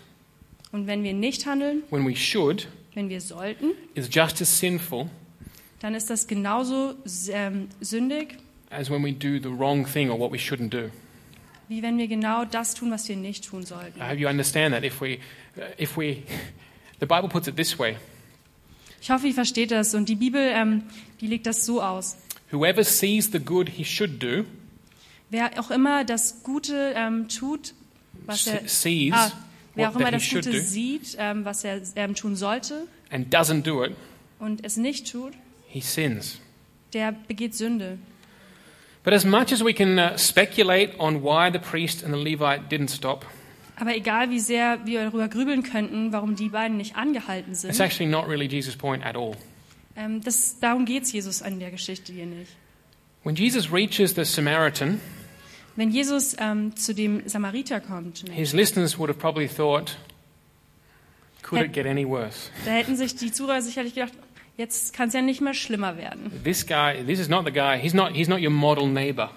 [0.73, 5.11] Und wenn wir nicht handeln, when we should, wenn wir sollten, is just as sinful
[5.81, 6.95] dann ist das genauso
[7.31, 8.39] ähm, sündig,
[8.71, 10.89] as when we do the wrong thing or what we shouldn't do.
[11.69, 13.99] Wie wenn wir genau das tun, was wir nicht tun sollten.
[13.99, 14.85] I hope you understand that.
[14.85, 15.19] If we,
[15.57, 16.23] uh, if we,
[17.01, 17.97] the Bible puts it this way:
[19.01, 19.95] Ich hoffe, ihr versteht das.
[19.95, 20.83] Und die Bibel, ähm,
[21.21, 22.17] die legt das so aus.
[22.51, 24.45] Whoever sees the good he should do,
[25.31, 27.75] Wer auch immer das Gute ähm, tut,
[28.27, 29.33] was er, sees ah,
[29.75, 33.63] wer auch immer das Gute do, sieht, ähm, was er ähm, tun sollte and doesn't
[33.63, 33.97] do it,
[34.39, 35.33] und es nicht tut,
[35.67, 36.39] he sins.
[36.93, 37.99] der begeht Sünde.
[39.05, 42.69] But as much as we can uh, speculate on why the priest and the Levite
[42.71, 43.27] didn't stop,
[43.77, 47.81] Aber egal, wie sehr wir darüber grübeln könnten, warum die beiden nicht angehalten it's sind,
[47.81, 49.37] actually not really Jesus' point at all.
[49.97, 52.53] ähm, das, darum geht es Jesus an der Geschichte hier nicht.
[53.25, 55.01] When Jesus reaches the Samaritan,
[55.77, 59.97] Wenn Jesus ähm, zu dem Samariter kommt, his listeners would have probably thought,
[61.43, 62.49] could it get any worse?
[62.65, 64.13] da hätten sich die Zuhörer sicherlich gedacht,
[64.57, 66.31] jetzt kann es ja nicht mehr schlimmer werden.
[66.43, 69.31] This guy, this is not the guy, he's not, he's not your model neighbor.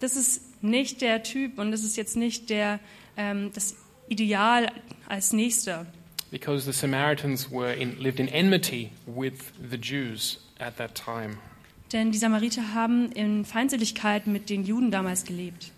[0.00, 2.80] Das ist nicht der Typ und das ist jetzt nicht der,
[3.16, 3.76] ähm, das
[4.08, 4.70] Ideal
[5.08, 5.86] als Nächster.
[6.30, 9.34] Because the Samaritans were in, lived in enmity with
[9.70, 11.38] the Jews at that time.
[11.92, 15.72] Denn die Samariter haben in Feindseligkeit mit den Juden damals gelebt.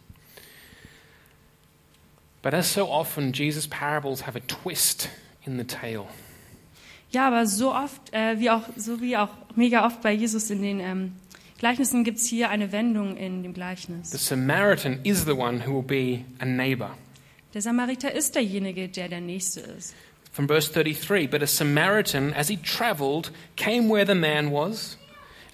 [2.42, 5.08] But as so often, Jesus' parables have a twist
[5.46, 6.06] in the tale.
[7.12, 10.62] Ja, aber so oft, äh, wie auch, so wie auch mega oft bei Jesus in
[10.62, 11.12] den ähm,
[11.58, 14.10] Gleichnissen gibt es hier eine Wendung in dem The Gleichnis.
[14.10, 16.96] Samaritan is the one who will be a neighbor.
[17.54, 19.94] Der Samariter ist derjenige, der der Nächste ist.
[20.32, 24.96] From verse 33 But a Samaritan, as he traveled, came where the man was.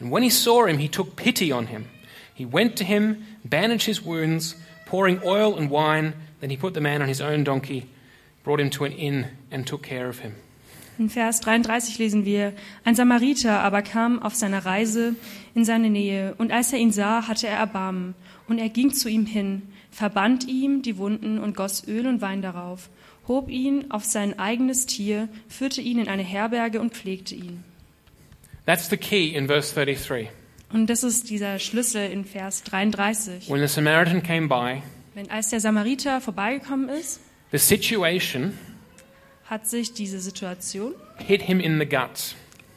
[0.00, 1.86] And when he saw him, he took pity on him.
[2.32, 4.54] He went to him, bandaged his wounds,
[4.86, 6.14] pouring oil and wine.
[6.40, 7.88] Then he put the man on his own donkey,
[8.44, 10.36] brought him to an inn, and took care of him.
[10.98, 12.52] In Vers 33 lesen wir,
[12.84, 15.14] ein Samariter aber kam auf seiner Reise
[15.54, 18.14] in seine Nähe, und als er ihn sah, hatte er Erbarmen,
[18.48, 22.42] und er ging zu ihm hin, verband ihm die Wunden und goss Öl und Wein
[22.42, 22.88] darauf,
[23.28, 27.62] hob ihn auf sein eigenes Tier, führte ihn in eine Herberge und pflegte ihn.
[28.66, 30.28] That's the key in verse 33.
[30.72, 33.48] Und das ist dieser Schlüssel in Vers 33.
[33.48, 34.82] When the Samaritan came by,
[35.14, 37.20] Wenn als der Samariter vorbeigekommen ist,
[37.52, 38.52] the situation
[39.48, 42.34] hat sich diese Situation hit him in the guts.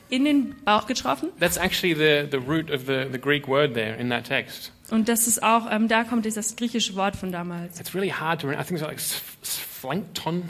[0.10, 1.30] in den Bauch getroffen.
[1.40, 4.72] That's actually the, the root of the, the Greek word there in that text.
[4.90, 7.80] Und das ist auch, ähm, da kommt dieses griechische Wort von damals.
[7.80, 10.44] It's really hard to, I think it's like s- sphlenkton.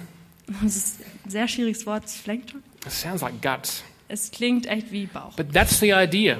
[0.63, 2.61] Das ist ein sehr schwieriges Wort, Sphlankton.
[2.85, 3.83] It sounds like guts.
[4.09, 5.35] Es klingt echt wie Bauch.
[5.37, 6.39] But that's the idea.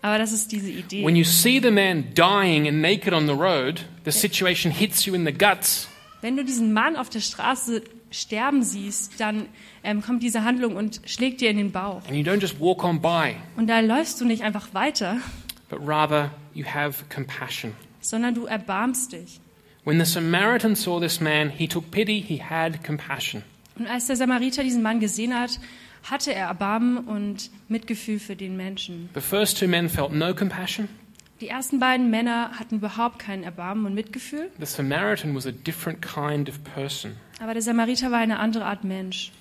[0.00, 1.04] Aber das ist diese Idee.
[1.04, 5.14] When you see the man dying and naked on the road, the situation hits you
[5.14, 5.88] in the guts.
[6.22, 9.46] Wenn du diesen Mann auf der Straße sterben siehst, dann
[9.82, 12.02] ähm, kommt diese Handlung und schlägt dir in den Bauch.
[12.08, 15.18] And you don't just walk on by, Und da läufst du nicht einfach weiter,
[15.68, 17.72] but rather you have compassion.
[18.00, 19.40] sondern du erbarmst dich.
[19.84, 23.42] When the Samaritan saw this man, he took pity, he had compassion.
[23.78, 25.60] Und als der Samariter diesen Mann gesehen hat,
[26.02, 29.10] hatte er Erbarmen und Mitgefühl für den Menschen.
[29.14, 30.88] The first two men felt no compassion.
[31.40, 36.00] Die ersten beiden Männer hatten überhaupt kein Erbarmen und Mitgefühl, The Samaritan was a different
[36.00, 37.12] kind of person.
[37.40, 39.32] Aber der Samariter war eine andere Art Mensch.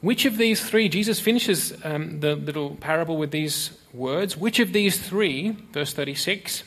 [0.00, 4.72] Which of these three, Jesus finishes um, the little parable with these words, which of
[4.72, 6.62] these three, verse 36,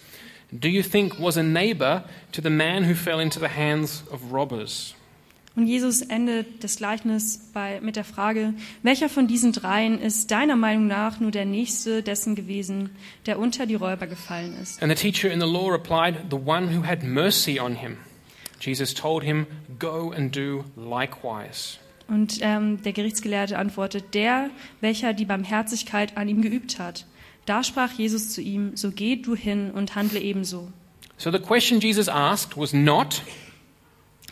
[0.59, 4.33] do you think was a neighbor to the man who fell into the hands of
[4.33, 4.95] robbers?
[5.55, 10.55] Und Jesus endet das Gleichnis bei, mit der Frage, welcher von diesen dreien ist deiner
[10.55, 12.89] Meinung nach nur der Nächste dessen gewesen,
[13.25, 14.81] der unter die Räuber gefallen ist?
[14.81, 17.97] And the teacher in the law replied, The one who had mercy on him.
[18.61, 19.47] Jesus told him,
[19.79, 21.77] Go and do likewise.
[22.07, 24.49] Und ähm, der Gerichtsgelehrte antwortet, der,
[24.81, 27.05] welcher die Barmherzigkeit an ihm geübt hat.
[27.45, 30.71] Da sprach Jesus zu ihm, so geh du hin und handle ebenso.
[31.17, 33.21] So the question Jesus asked was not,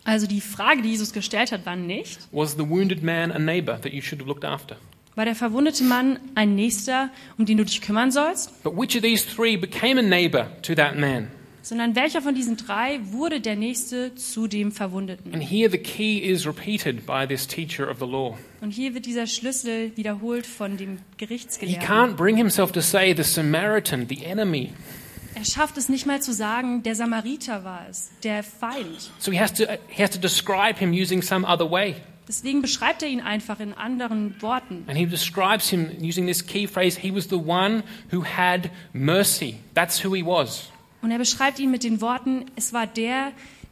[0.03, 3.79] Also die Frage, die Jesus gestellt hat, war nicht, Was the wounded man a neighbor
[3.81, 4.75] that you should have looked after?
[5.15, 9.01] war der verwundete Mann ein Nächster, um den du dich kümmern sollst, But which of
[9.01, 11.29] these three became a neighbor to that man?
[11.61, 15.33] Sondern welcher von diesen drei wurde der Nächste zu dem Verwundeten?
[15.33, 18.37] And here the key is repeated by this teacher of the law.
[18.61, 21.87] Und hier wird dieser Schlüssel wiederholt von dem He Gerichtsgelehrten.
[21.87, 24.71] can't bring himself to say the Samaritan, the enemy.
[25.35, 29.11] Er schafft es nicht mal zu sagen, der Samariter war es, der Feind.
[29.19, 31.95] So he has to, he has to describe him using some other way.
[32.27, 34.83] Deswegen beschreibt er ihn einfach in anderen Worten.
[34.87, 39.55] And he describes him using this key phrase he was the one who had mercy.
[39.73, 40.69] That's who he was,
[41.01, 43.31] Und er beschreibt ihn mit den Worten, es war der,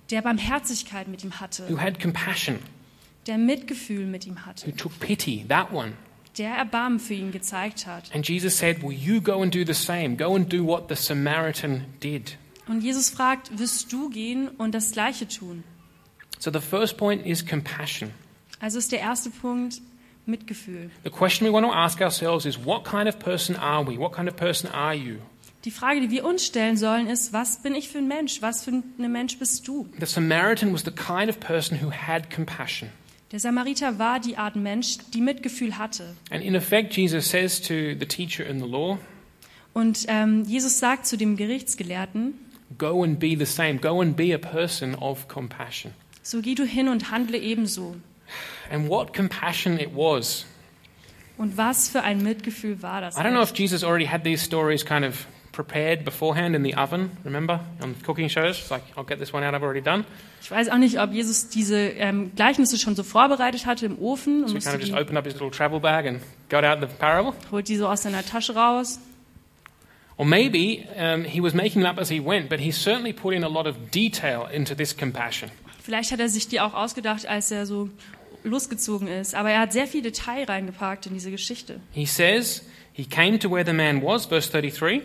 [0.10, 2.60] der Barmherzigkeit mit ihm hatte, who had compassion,
[3.26, 5.46] der Mitgefühl mit ihm who hatte, took pity.
[5.48, 5.94] That one.
[6.38, 8.13] der Erbarmen für ihn gezeigt hat.
[8.13, 10.16] And Jesus said, Will you go and do the same?
[10.16, 12.38] Go and do what the Samaritan did.
[12.68, 15.63] Und Jesus fragt, wirst du gehen und das Gleiche tun?
[16.40, 18.12] So the first point is compassion.
[18.60, 19.82] Also ist der erste Punkt
[20.26, 20.92] Mitgefühl.
[21.04, 23.98] The question we want to ask ourselves is what kind of person are we?
[23.98, 25.20] What kind of person are you?
[25.65, 28.41] Die Frage, die wir uns stellen sollen, ist, was bin ich für ein Mensch?
[28.41, 29.88] Was für ein Mensch bist du?
[30.00, 32.89] The Samaritan was the kind of person who had compassion.
[33.32, 36.15] Der Samariter war die Art Mensch, die Mitgefühl hatte.
[36.30, 38.98] And in effect, Jesus says to the teacher in the law,
[39.74, 42.34] Und ähm, Jesus sagt zu dem Gerichtsgelehrten,
[42.78, 43.76] Go and be the same.
[43.80, 45.91] Go and be a person of compassion.
[46.22, 47.96] so geh du hin und handle ebenso.
[48.72, 50.46] And what compassion it was.
[51.38, 53.15] Und was für ein Mitgefühl war das?
[53.17, 55.26] I don't know if Jesus already had these stories kind of
[55.58, 58.60] prepared beforehand in the oven, remember, on cooking shows?
[58.60, 60.06] It's like, I'll get this one out I've already done.
[60.41, 64.43] Ich weiß auch nicht, ob Jesus diese ähm, Gleichnisse schon so vorbereitet hatte im Ofen
[64.43, 66.80] und So he kind of just opened up his little travel bag and got out
[66.80, 67.34] the parable.
[67.52, 69.00] holt die so aus seiner Tasche raus.
[70.15, 73.34] Or maybe um, he was making them up as he went, but he certainly put
[73.34, 75.50] in a lot of detail into this compassion.
[75.84, 77.89] Vielleicht hat er sich die auch ausgedacht, als er so
[78.43, 79.34] losgezogen ist.
[79.36, 81.80] Aber er hat sehr viel Detail reingepackt in diese Geschichte.
[81.91, 85.04] He says, He came to where the man was, verse 33,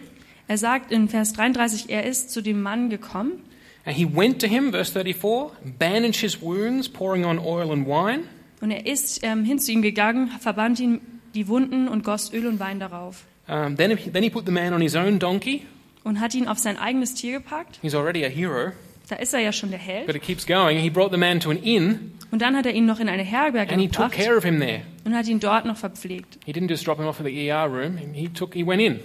[0.52, 3.42] Er sagt in Vers 33, er ist zu dem Mann gekommen
[3.86, 8.24] and he went to him, verse 34, bandaged his wounds, pouring on oil and wine.
[8.60, 11.00] und er ist ähm, hin zu ihm gegangen, verband ihm
[11.34, 14.52] die Wunden und goss Öl und Wein darauf Um, then, he, then he put the
[14.52, 15.62] man on his own donkey.
[16.04, 17.78] und hat ihn auf sein eigenes Tier gepackt.
[17.80, 18.72] He's already a hero,
[19.08, 20.14] Da ist er ja schon der but Held.
[20.16, 20.78] it keeps going.
[20.78, 23.22] He brought the man to an inn Und dann hat er ihn noch in eine
[23.22, 24.82] Herberge and he took gebracht care of him there.
[25.06, 26.38] und hat ihn dort noch verpflegt.
[26.44, 29.00] He didn't just drop him off at the ER room, he, took, he went in.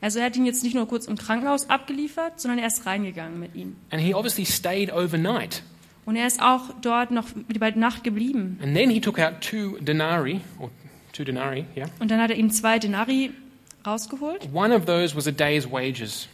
[0.00, 3.38] Also er hat ihn jetzt nicht nur kurz im Krankenhaus abgeliefert, sondern er ist reingegangen
[3.38, 3.76] mit ihm.
[3.90, 5.62] And he obviously stayed overnight.
[6.06, 7.26] Und er ist auch dort noch
[7.58, 8.58] bei Nacht geblieben.
[8.62, 10.70] And then he took out two denarii, or
[11.12, 11.88] two denarii, yeah.
[11.98, 13.32] Und dann hat er ihm zwei Denari
[13.86, 14.48] rausgeholt.
[14.52, 16.28] One of those was a day's wages.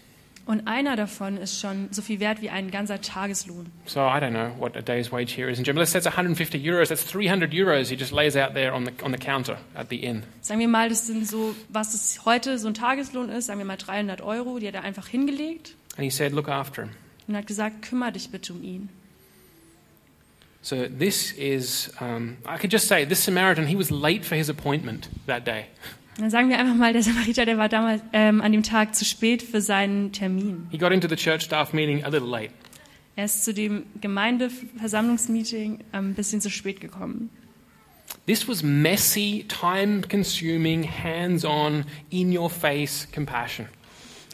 [0.47, 3.67] Und einer davon ist schon so viel wert wie ein ganzer Tageslohn.
[3.85, 5.81] So I don't know what a day's wage here is in Germany.
[5.81, 6.89] Let's say it's 150 euros.
[6.89, 9.97] That's 300 euros he just lays out there on the, on the counter at the
[9.97, 10.23] inn.
[10.43, 13.67] Sagen wir mal, das sind so, was es heute so ein Tageslohn ist, sagen wir
[13.67, 16.91] mal 300 Euro, die hat er einfach hingelegt And he said, look after him.
[17.27, 18.89] und hat gesagt, kümmere dich bitte um ihn.
[20.63, 24.49] So this is, um, I could just say, this Samaritan, he was late for his
[24.49, 25.67] appointment that day.
[26.19, 29.05] Dann sagen wir einfach mal, der Samariter, der war damals ähm, an dem Tag zu
[29.05, 30.67] spät für seinen Termin.
[30.71, 32.53] He got into the church staff meeting a little late.
[33.17, 37.31] Er ist zu dem Gemeindeversammlungsmeeting ähm, ein bisschen zu spät gekommen.
[38.27, 43.67] This was messy, time consuming, hands on, in your face compassion.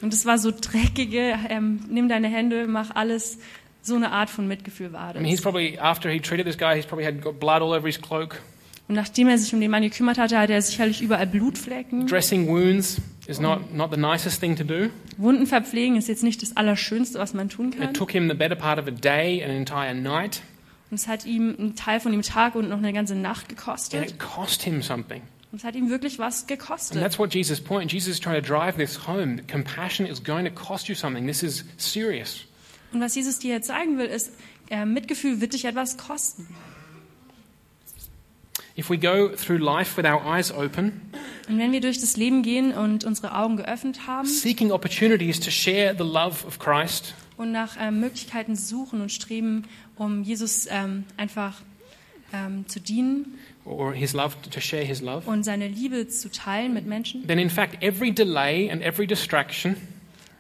[0.03, 3.39] Und es war so dreckige, ähm, nimm deine Hände, mach alles,
[3.83, 5.43] so eine Art von Mitgefühl war I mean, he's das.
[5.43, 8.41] probably, after he treated this guy, he's probably had got blood all over his cloak.
[8.89, 12.07] Und nachdem er sich um den Mann gekümmert hatte, hatte er sicherlich überall Blutflecken.
[12.07, 14.89] Dressing wounds is not, not the nicest thing to do.
[15.17, 17.83] Wunden verpflegen ist jetzt nicht das Allerschönste, was man tun kann.
[17.91, 20.43] It took him the better part of a day, an entire night,
[20.91, 23.57] Und es hat ihm einen Teil von dem Tag und noch eine ganze Nacht and
[23.59, 24.11] gekostet.
[24.11, 25.23] it cost him something.
[25.53, 27.01] Und es hat ihm wirklich was And gekostet.
[27.01, 27.91] that's what Jesus' point.
[27.93, 29.41] Jesus is trying to drive this home.
[29.51, 31.27] Compassion is going to cost you something.
[31.27, 32.41] This is serious.
[32.93, 34.33] Und was Jesus dir jetzt zeigen will, ist,
[34.71, 36.47] äh, Mitgefühl wird dich etwas kosten.
[38.77, 41.01] If we go through life with our eyes open,
[41.49, 45.51] Und wenn wir durch das Leben gehen und unsere Augen geöffnet haben seeking opportunities to
[45.51, 49.65] share the love of Christ, und nach ähm, Möglichkeiten suchen und streben,
[49.97, 51.61] um Jesus ähm, einfach
[52.33, 56.73] ähm, zu dienen or his love, to share his love, und seine Liebe zu teilen
[56.73, 59.77] mit Menschen, then in fact, every delay and every distraction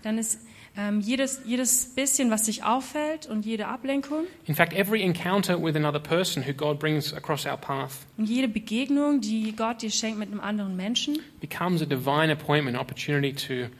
[0.02, 0.40] dann ist
[0.76, 5.76] ähm, jedes, jedes bisschen, was dich auffällt und jede Ablenkung In fact, every encounter with
[5.76, 10.18] another person who God brings across our path und jede Begegnung, die Gott dir schenkt
[10.18, 13.70] mit einem anderen Menschen, becomes a divine appointment, opportunity to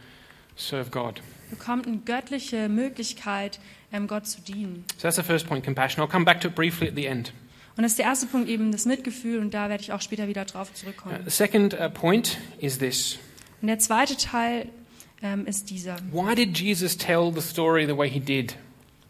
[0.57, 1.23] serve God.
[1.51, 3.59] bekommt eine göttliche Möglichkeit,
[3.93, 4.85] ähm, Gott zu dienen.
[4.97, 6.03] So that's the first point, compassion.
[6.05, 7.33] I'll come back to it briefly at the end.
[7.75, 10.29] Und das ist der erste Punkt eben das Mitgefühl und da werde ich auch später
[10.29, 11.17] wieder drauf Uh, zurückkommen.
[11.25, 13.19] the second uh, point is this
[13.63, 14.67] Und der zweite Teil
[15.23, 15.97] ähm, ist dieser.
[16.11, 18.57] Why did Jesus tell the story the way he did?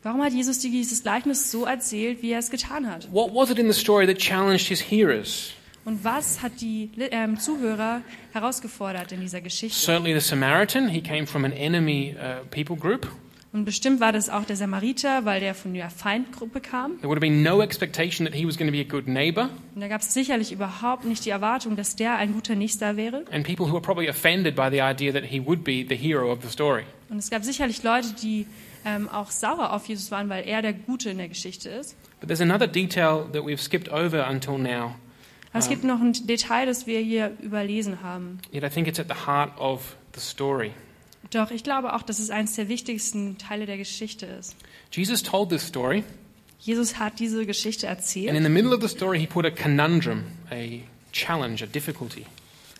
[0.02, 3.08] Warum hat Jesus dieses Gleichnis so erzählt, wie er es getan hat?
[3.12, 5.52] What was it in the story that challenged his hearers?
[5.84, 9.78] Und was hat die ähm, Zuhörer herausgefordert in dieser Geschichte?
[9.78, 13.08] Certainly the Samaritan, he came from an enemy uh, people group.
[13.52, 16.96] Und bestimmt war das auch der Samariter, weil der von der Feindgruppe kam.
[17.00, 19.50] There would have been no expectation that he was going to be a good neighbor,
[19.74, 23.24] Und da gab es sicherlich überhaupt nicht die Erwartung, dass der ein guter Nächster wäre.
[23.30, 26.32] and people who were probably offended by the idea that he would be the hero
[26.32, 26.84] of the story.
[27.10, 28.46] Und es gab sicherlich Leute, die
[28.86, 31.94] ähm, auch sauer auf Jesus waren, weil er der Gute in der Geschichte ist.
[32.20, 34.94] But there's another detail that we've skipped over until now,
[35.50, 38.38] Aber es gibt noch ein Detail, das wir hier überlesen haben.
[38.50, 40.70] yet I think it's at the heart of the story.
[41.30, 44.54] Doch ich glaube auch, dass es eines der wichtigsten Teile der Geschichte ist.
[44.90, 46.04] Jesus told this story,
[46.60, 49.50] Jesus hat diese Geschichte and erzählt in the middle of the story, he put a
[49.50, 50.80] conundrum, a
[51.12, 52.26] challenge, a difficulty.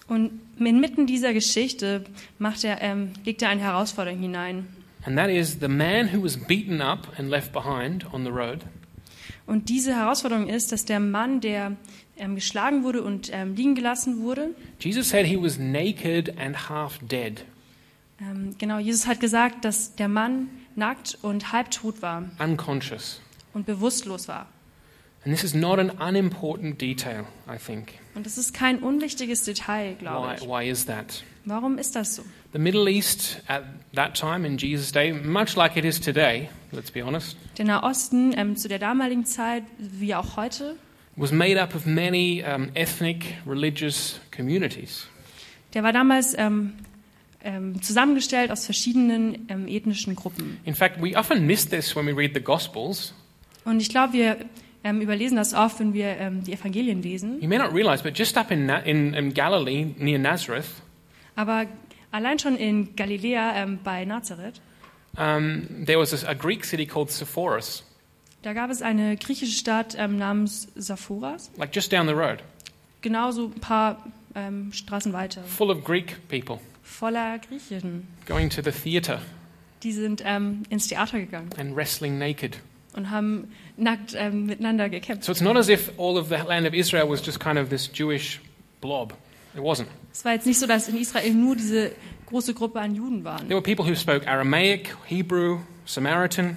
[0.08, 2.04] und inmitten dieser Geschichte
[2.38, 4.66] macht er, ähm, legt er eine Herausforderung hinein.
[5.04, 8.60] And that is the man who was beaten up and left behind on the road
[9.46, 11.76] Und diese Herausforderung ist, dass der Mann, der
[12.16, 16.98] ähm, geschlagen wurde und ähm, liegen gelassen wurde, Jesus said he was naked and half
[16.98, 17.44] dead,
[18.22, 23.20] ähm, genau, Jesus hat gesagt, dass der Mann nackt und halbtot war unconscious.
[23.52, 24.46] und bewusstlos war.
[25.24, 27.92] And this is not an unimportant detail, I think.
[28.16, 30.48] Und das ist kein unwichtiges Detail, glaube Why, ich.
[30.48, 31.22] why is that?
[31.44, 32.22] Warum ist das so?
[32.52, 33.62] The Middle East at
[33.94, 38.32] that time in Jesus' day, much like it is today, let's be honest, Der Nahosten
[38.36, 40.76] ähm, zu der damaligen Zeit, wie auch heute,
[41.16, 45.06] was made up of many um, ethnic, religious communities.
[45.74, 46.72] der war damals ähm,
[47.44, 50.58] ähm, zusammengestellt aus verschiedenen ähm, ethnischen Gruppen.
[50.64, 53.14] In fact, we often miss this when we read the Gospels.
[53.64, 54.36] Und ich glaube, wir
[54.84, 57.40] ähm, überlesen das oft, wenn wir ähm, die Evangelien lesen.
[57.40, 60.66] You may not realize, but just up in, Na- in, in Galilee, near Nazareth,
[61.36, 61.66] Aber
[62.10, 64.60] allein schon in Galiläa ähm, bei Nazareth,
[65.14, 67.84] there was a, a Greek city called Sepphoris,
[68.42, 72.38] da gab es eine griechische Stadt ähm, namens Saphoras, like just down the road,
[73.00, 74.04] genauso ein paar
[74.72, 78.06] Straßen weiter, full of Greek people voller Griechen.
[78.26, 79.20] going to the theatre
[79.82, 82.58] Die sind ähm, ins Theater gegangen and wrestling naked.
[82.94, 85.24] und haben nackt ähm, miteinander gekämpft.
[85.24, 87.68] So it's not as if all of the land of Israel was just kind of
[87.68, 88.40] this Jewish
[88.80, 89.14] blob.
[89.54, 89.88] It wasn't.
[90.12, 91.92] Es war jetzt nicht so, dass in Israel nur diese
[92.26, 93.48] große Gruppe an Juden waren.
[93.48, 96.56] There were people who spoke Aramaic, Hebrew, Samaritan,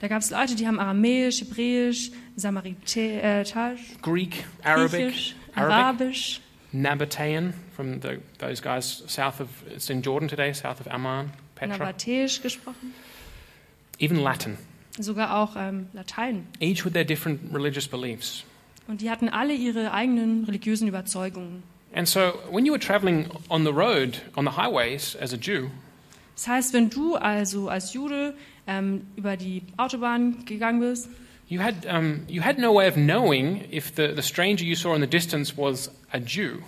[0.00, 6.40] Da gab es Leute, die haben Aramäisch, Hebräisch, Samaritanisch, Greek, Arabic, Griechisch, Arabic, Arabisch,
[6.72, 11.78] Nabatean from the, those guys south of, it's in Jordan today, south of Amman, Petra,
[11.78, 12.94] Nabatäisch gesprochen,
[13.98, 14.56] even Latin,
[14.98, 16.46] sogar auch ähm, Latein.
[16.60, 18.44] each with their different religious beliefs.
[18.86, 21.62] Und die hatten alle ihre eigenen religiösen Überzeugungen.
[21.92, 25.70] And so when you were traveling on the road, on the highways as a Jew,
[26.36, 28.34] Das heißt, wenn du also als Jude
[28.66, 31.08] ähm, über die Autobahn gegangen bist,
[31.50, 34.94] you had, um, you had no way of knowing if the, the stranger you saw
[34.94, 36.62] in the distance was a Jew.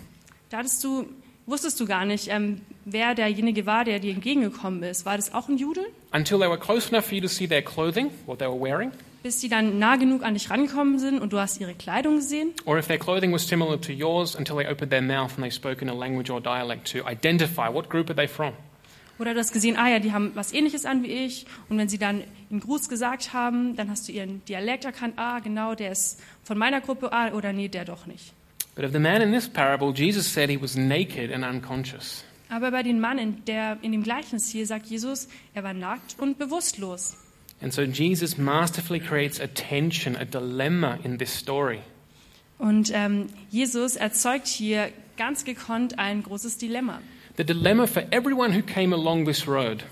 [0.51, 1.07] da hattest du,
[1.47, 5.07] wusstest du gar nicht, ähm, wer derjenige war, der dir entgegengekommen ist.
[5.07, 5.81] War das auch ein Jude?
[6.13, 8.91] until they were close enough for you to see their clothing, what they were wearing,
[9.23, 12.51] Bis die dann nah genug an dich rangekommen sind und du hast ihre Kleidung gesehen?
[12.67, 15.51] or if their clothing was similar to yours until they opened their mouth and they
[15.51, 18.53] spoke in a language or dialect to identify what group are they from.
[19.19, 21.47] Oder du hast gesehen, ah ja, die haben was ähnliches an wie ich.
[21.69, 25.39] Und wenn sie dann einen Gruß gesagt haben, dann hast du ihren Dialekt erkannt, ah
[25.41, 28.33] genau, der ist von meiner Gruppe, ah oder nee, der doch nicht.
[28.75, 32.25] But of the man in this parable, Jesus said he was naked and unconscious.
[32.49, 36.17] Aber bei dem Mann in, der, in dem Gleichnis hier sagt Jesus, er war nackt
[36.19, 37.17] und bewusstlos.
[37.63, 41.81] And so Jesus masterfully creates a tension, a dilemma in this story.
[42.59, 47.01] Und ähm, Jesus erzeugt hier ganz gekonnt ein großes Dilemma.
[47.37, 49.85] The dilemma for everyone who came along this road.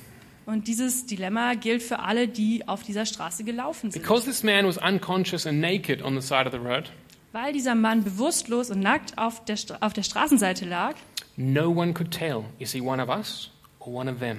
[0.46, 4.02] Und dieses Dilemma gilt für alle, die auf dieser Straße gelaufen sind.
[4.02, 6.90] Because this man was unconscious and naked on the side of the road,
[7.32, 10.96] Weil dieser Mann bewusstlos und nackt auf der, Stra- auf der Straßenseite lag,
[11.36, 14.38] no one could tell is he one of us or one of them?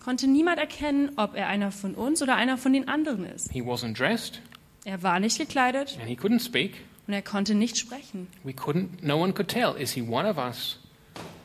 [0.00, 3.52] konnte niemand erkennen, ob er einer von uns oder einer von den anderen ist.
[3.52, 4.42] He wasn't dressed
[4.84, 6.80] Er war nicht gekleidet and he couldn't speak.
[7.06, 8.26] und er konnte nicht sprechen.
[8.42, 10.80] We couldn't, no one could tell is he one of us
[11.14, 11.41] or one of them?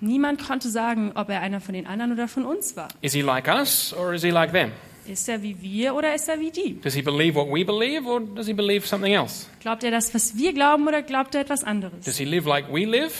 [0.00, 2.88] Niemand konnte sagen, ob er einer von den anderen oder von uns war.
[3.02, 4.72] Is he like us or is he like them?
[5.06, 6.80] Ist er wie wir oder ist er wie die?
[6.80, 9.46] Does he believe what we believe or does he believe something else?
[9.60, 12.04] Glaubt er das, was wir glauben oder glaubt er etwas anderes?
[12.04, 13.12] Does he live like we live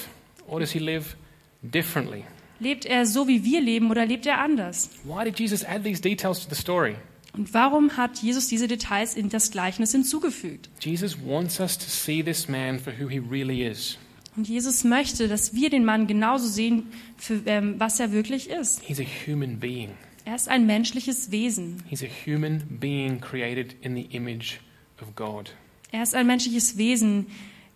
[0.47, 1.17] or does he live
[1.63, 2.25] differently?
[2.61, 4.91] Lebt er so, wie wir leben oder lebt er anders?
[5.05, 6.97] Why did Jesus add these details to the story?
[7.33, 10.69] Und warum hat Jesus diese Details in das Gleichnis hinzugefügt?
[10.81, 13.99] Jesus wants us to see this man for who he really is.
[14.37, 18.81] Und Jesus möchte, dass wir den Mann genauso sehen, für, ähm, was er wirklich ist.
[18.83, 19.91] He's a human being.
[20.25, 21.83] Er ist ein menschliches Wesen.
[21.89, 24.61] He's a human being created in the image
[25.03, 25.53] of God.
[25.91, 27.27] Er ist ein menschliches Wesen,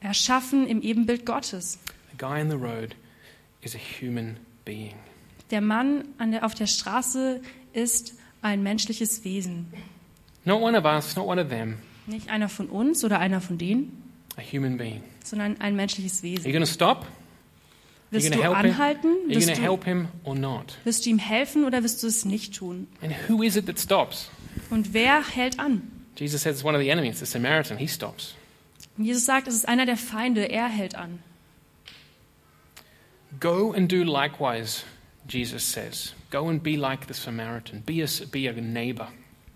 [0.01, 1.79] erschaffen im Ebenbild Gottes.
[2.13, 2.95] The guy in the road
[3.63, 4.95] is a human being.
[5.51, 7.41] Der Mann an der, auf der Straße
[7.73, 9.67] ist ein menschliches Wesen.
[10.45, 13.59] Not one of us, not one of them, Nicht einer von uns oder einer von
[13.59, 14.03] denen,
[14.37, 15.03] a human being.
[15.25, 16.53] Sondern ein menschliches Are you Wesen.
[16.53, 16.99] going to stop?
[16.99, 17.07] Are
[18.19, 18.55] you Wirst going du him?
[18.55, 19.11] anhalten?
[19.27, 20.79] Going Wirst du, help him or not?
[20.85, 22.87] wirst du ihm helfen oder wirst du es nicht tun?
[23.03, 24.29] And who is it that stops?
[24.71, 25.91] Und wer hält an?
[26.17, 27.77] Jesus says it's one of the enemies, the Samaritan.
[27.77, 28.35] He stops.
[28.97, 31.19] Jesus sagt, es ist einer der Feinde, er hält an.
[33.41, 34.85] Go and do likewise,
[35.29, 36.15] Jesus says.
[36.31, 37.83] Go and be like the Samaritan.
[37.85, 39.09] Be a, be a neighbor.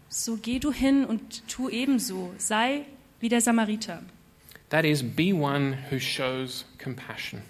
[0.09, 2.33] So geh du hin und tu ebenso.
[2.39, 2.87] Sei
[3.21, 4.03] wie der Samariter.
[4.71, 7.43] That is, be one who shows compassion.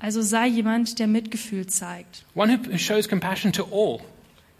[0.00, 2.24] Also sei jemand, der Mitgefühl zeigt.
[2.34, 4.00] One who shows compassion to all,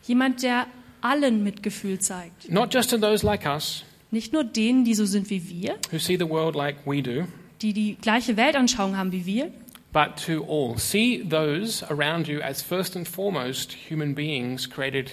[0.06, 0.66] Jemand, der
[1.00, 2.50] allen Mitgefühl zeigt.
[2.50, 5.98] not just to those like us Nicht nur denen, die so sind wie wir, who
[5.98, 7.26] see the world like we do,
[7.62, 9.50] die die gleiche Weltanschauung haben wie wir,
[9.92, 10.76] but to all.
[10.78, 15.12] See those around you as first and foremost human beings created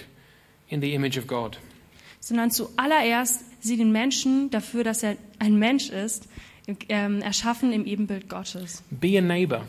[0.68, 1.58] in the image of God.
[2.20, 6.28] sondern zuallererst sieh den Menschen dafür, dass er ein Mensch ist,
[6.88, 8.82] ähm, erschaffen im Ebenbild Gottes.
[8.90, 9.64] Be a neighbor.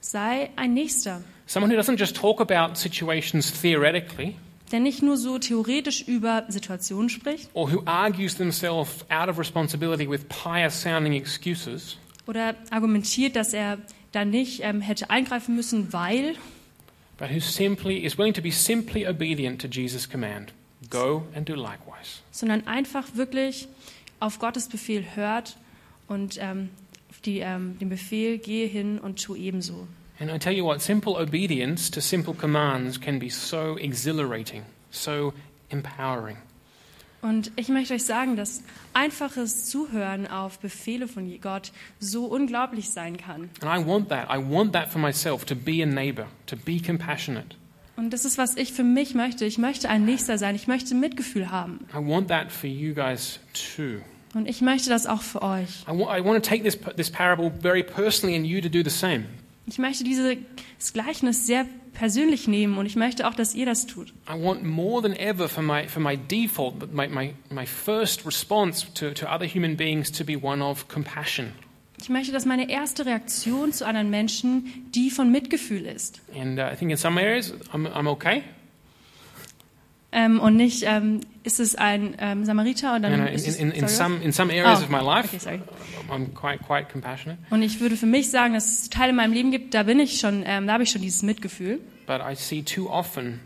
[0.00, 4.36] Sei ein Nächster, Someone who doesn't just talk about situations theoretically
[4.70, 10.08] der nicht nur so theoretisch über Situationen spricht or who argues themselves out of responsibility
[10.08, 11.96] with pious sounding excuses,
[12.26, 13.78] oder argumentiert, dass er
[14.12, 16.36] da nicht ähm, hätte eingreifen müssen, weil,
[17.18, 20.52] but who simply is willing to be simply obedient to Jesus' command.
[20.88, 22.20] Go and do likewise.
[22.30, 23.68] sondern einfach wirklich
[24.20, 25.56] auf Gottes Befehl hört
[26.10, 26.68] und ähm,
[27.24, 29.86] die, ähm, den Befehl, gehe hin und tu ebenso.
[30.18, 35.32] And I tell you what, simple obedience to simple commands can be so exhilarating, so
[35.70, 36.36] empowering.
[37.22, 38.62] Und ich möchte euch sagen, dass
[38.94, 43.50] einfaches Zuhören auf Befehle von Gott so unglaublich sein kann.
[43.60, 44.28] And I want that.
[44.30, 47.56] I want that for myself to be a neighbor, to be compassionate.
[47.96, 49.44] Und das ist, was ich für mich möchte.
[49.44, 50.54] Ich möchte ein Nächster sein.
[50.54, 51.86] Ich möchte Mitgefühl haben.
[51.92, 54.00] I want that for you guys too.
[54.34, 55.84] Und ich möchte das auch für euch.
[55.88, 58.82] I wa- I want to take this, this parable very personally and you to do
[58.82, 59.24] the same.
[59.66, 60.36] Ich möchte dieses
[60.92, 64.08] Gleichnis sehr persönlich nehmen und ich möchte auch, dass ihr das tut.
[64.28, 68.86] I want more than ever for my, for my default, my, my, my first response
[68.94, 71.52] to, to other human beings to be one of compassion.
[72.00, 76.20] Ich möchte, dass meine erste Reaktion zu anderen Menschen die von Mitgefühl ist.
[76.34, 78.42] And uh, I think in some areas I'm, I'm okay.
[80.12, 83.88] Ähm, und nicht, ähm, ist es ein ähm, Samariter dann And, uh, in, in, in,
[83.88, 85.62] some, in some areas Oh, of my life, okay, sorry.
[86.10, 87.38] I'm quite, quite compassionate.
[87.50, 90.00] Und ich würde für mich sagen, dass es Teile in meinem Leben gibt, da bin
[90.00, 91.78] ich schon, da habe ich schon dieses Mitgefühl.
[92.06, 93.38] But I see too often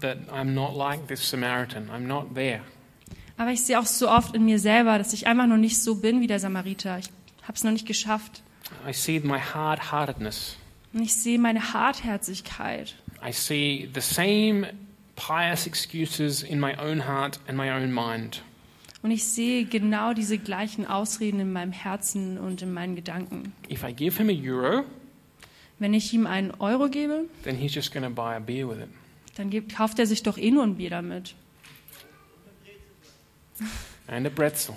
[0.00, 1.90] that I'm not like this Samaritan.
[1.90, 2.60] I'm not there.
[3.36, 5.96] Aber ich sehe auch so oft in mir selber, dass ich einfach noch nicht so
[5.96, 6.98] bin wie der Samariter.
[6.98, 7.10] Ich
[7.42, 8.42] habe es noch nicht geschafft.
[8.88, 10.56] I see my hard heartedness.
[10.94, 12.94] Und ich sehe meine Hartherzigkeit.
[13.26, 14.68] I see the same
[15.18, 18.42] pious excuses in my own heart and my own mind.
[19.02, 23.52] Und ich sehe genau diese gleichen Ausreden in meinem Herzen und in meinen Gedanken.
[23.70, 24.84] If I give him a euro,
[25.80, 28.78] Wenn ich ihm einen Euro gebe, then he's just going to buy a beer with
[28.78, 28.88] it.
[29.36, 31.34] dann gibt, kauft er sich doch eh nur ein Bier damit.
[34.08, 34.76] And a pretzel.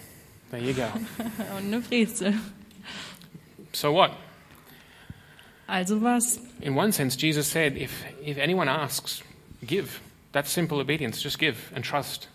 [0.51, 0.83] There you go.
[1.57, 2.33] Und eine Brezel.
[3.73, 4.11] so what?
[5.67, 6.39] Also was?
[6.59, 7.91] In one sense, Jesus said, if,
[8.23, 9.23] if anyone asks,
[9.65, 10.01] give.
[10.31, 11.21] That's simple obedience.
[11.21, 12.27] Just give and trust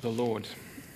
[0.00, 0.46] the Lord.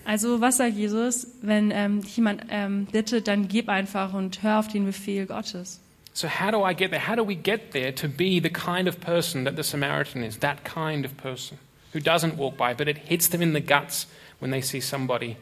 [0.07, 1.27] Also was sagt Jesus?
[1.43, 5.81] Wenn ähm, jemand ähm, bittet, dann gib einfach und hör auf den Befehl Gottes.
[6.13, 7.07] So, how do I get there?
[7.07, 10.39] How do we get there to be the kind of person that the Samaritan is?
[10.39, 11.59] That kind of person
[11.93, 14.07] who doesn't walk by, but it hits them in the guts
[14.41, 15.37] when they see somebody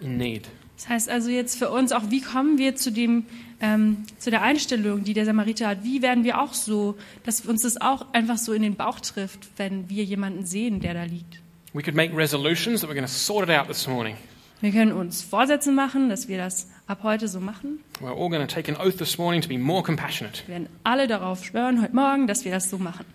[0.00, 0.48] in need.
[0.84, 3.24] Das heißt also jetzt für uns auch, wie kommen wir zu dem,
[3.62, 5.82] ähm, zu der Einstellung, die der Samariter hat?
[5.82, 9.48] Wie werden wir auch so, dass uns das auch einfach so in den Bauch trifft,
[9.56, 11.40] wenn wir jemanden sehen, der da liegt?
[11.72, 14.16] We could make resolutions that we're going to sort it out this morning.
[14.60, 17.80] Wir können uns Vorsätze machen, dass wir das ab heute so machen.
[18.02, 20.42] We're all going to take an oath this morning to be more compassionate.
[20.46, 23.06] Wir werden alle darauf schwören heute Morgen, dass wir das so machen.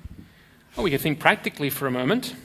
[0.75, 2.35] Or we could think practically for a moment,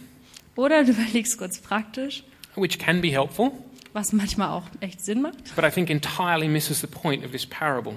[0.55, 2.25] Oder du überlegst kurz praktisch,
[2.57, 3.53] which can be helpful,
[3.95, 7.47] was manchmal auch echt Sinn macht, but I think entirely misses the point of this
[7.47, 7.95] parable.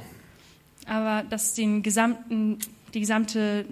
[0.86, 2.60] aber das den gesamten,
[2.94, 3.66] die gesamte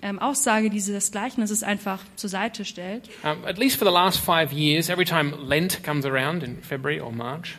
[0.00, 3.08] ähm, Aussage dieses Gleichnisses einfach zur Seite stellt.
[3.22, 7.00] Um, at least for the last five years, every time Lent comes around in February
[7.00, 7.56] or March,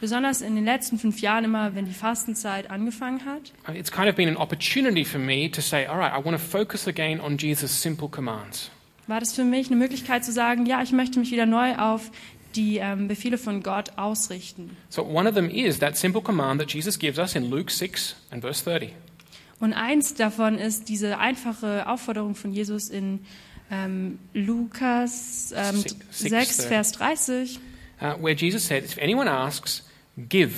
[0.00, 4.08] Besonders in den letzten fünf Jahren immer, wenn die Fastenzeit angefangen hat, uh, it's kind
[4.08, 7.20] of been an opportunity for me to say, all right, I want to focus again
[7.20, 8.70] on Jesus' simple commands.
[9.08, 12.10] war das für mich eine Möglichkeit zu sagen, ja, ich möchte mich wieder neu auf
[12.56, 14.76] die ähm, Befehle von Gott ausrichten.
[14.88, 18.16] So one of them is that simple command that Jesus gives us in Luke 6
[18.30, 18.90] and verse 30.
[19.60, 23.20] Und eins davon ist diese einfache Aufforderung von Jesus in
[23.70, 26.68] ähm, Lukas ähm, Six- six 6, thirty.
[26.68, 27.60] Vers 30,
[28.00, 29.82] uh, where Jesus said, If anyone asks,
[30.28, 30.52] give.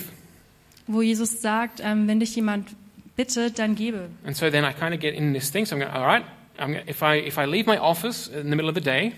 [0.87, 2.69] wo Jesus sagt, ähm, wenn dich jemand
[3.15, 4.09] bittet, dann gebe.
[4.25, 5.65] And so then I kind of get in this thing.
[5.65, 6.23] So I'm going, all right,
[6.57, 9.13] I'm gonna, if, I, if I leave my office in the middle of the day,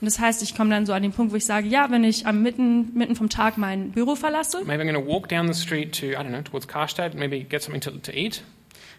[0.00, 2.04] Und das heißt, ich komme dann so an den Punkt, wo ich sage, ja, wenn
[2.04, 5.52] ich am mitten, mitten vom Tag mein Büro verlasse, maybe I'm going to walk down
[5.52, 8.42] the street to, I don't know, towards Karstadt, maybe get something to, to eat.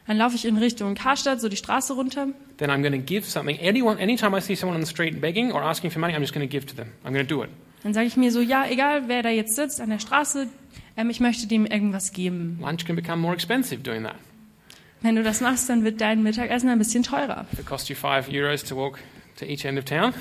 [0.07, 2.27] dann laufe ich in Richtung Karstadt, so die Straße runter.
[2.57, 3.57] Then I'm going to give something.
[3.59, 6.33] Anyone, anytime I see someone on the street begging or asking for money, I'm just
[6.33, 6.89] going to give to them.
[7.03, 7.49] I'm going to do it.
[7.83, 10.47] Dann sage ich mir so, ja, egal wer da jetzt sitzt an der Straße,
[10.97, 12.59] ähm, ich möchte dem irgendwas geben.
[12.61, 14.15] Lunch can become more expensive doing that.
[15.01, 17.47] Wenn du das machst, dann wird dein Mittagessen ein bisschen teurer.
[17.51, 18.99] If it costs you five euros to walk
[19.37, 20.13] to each end of town,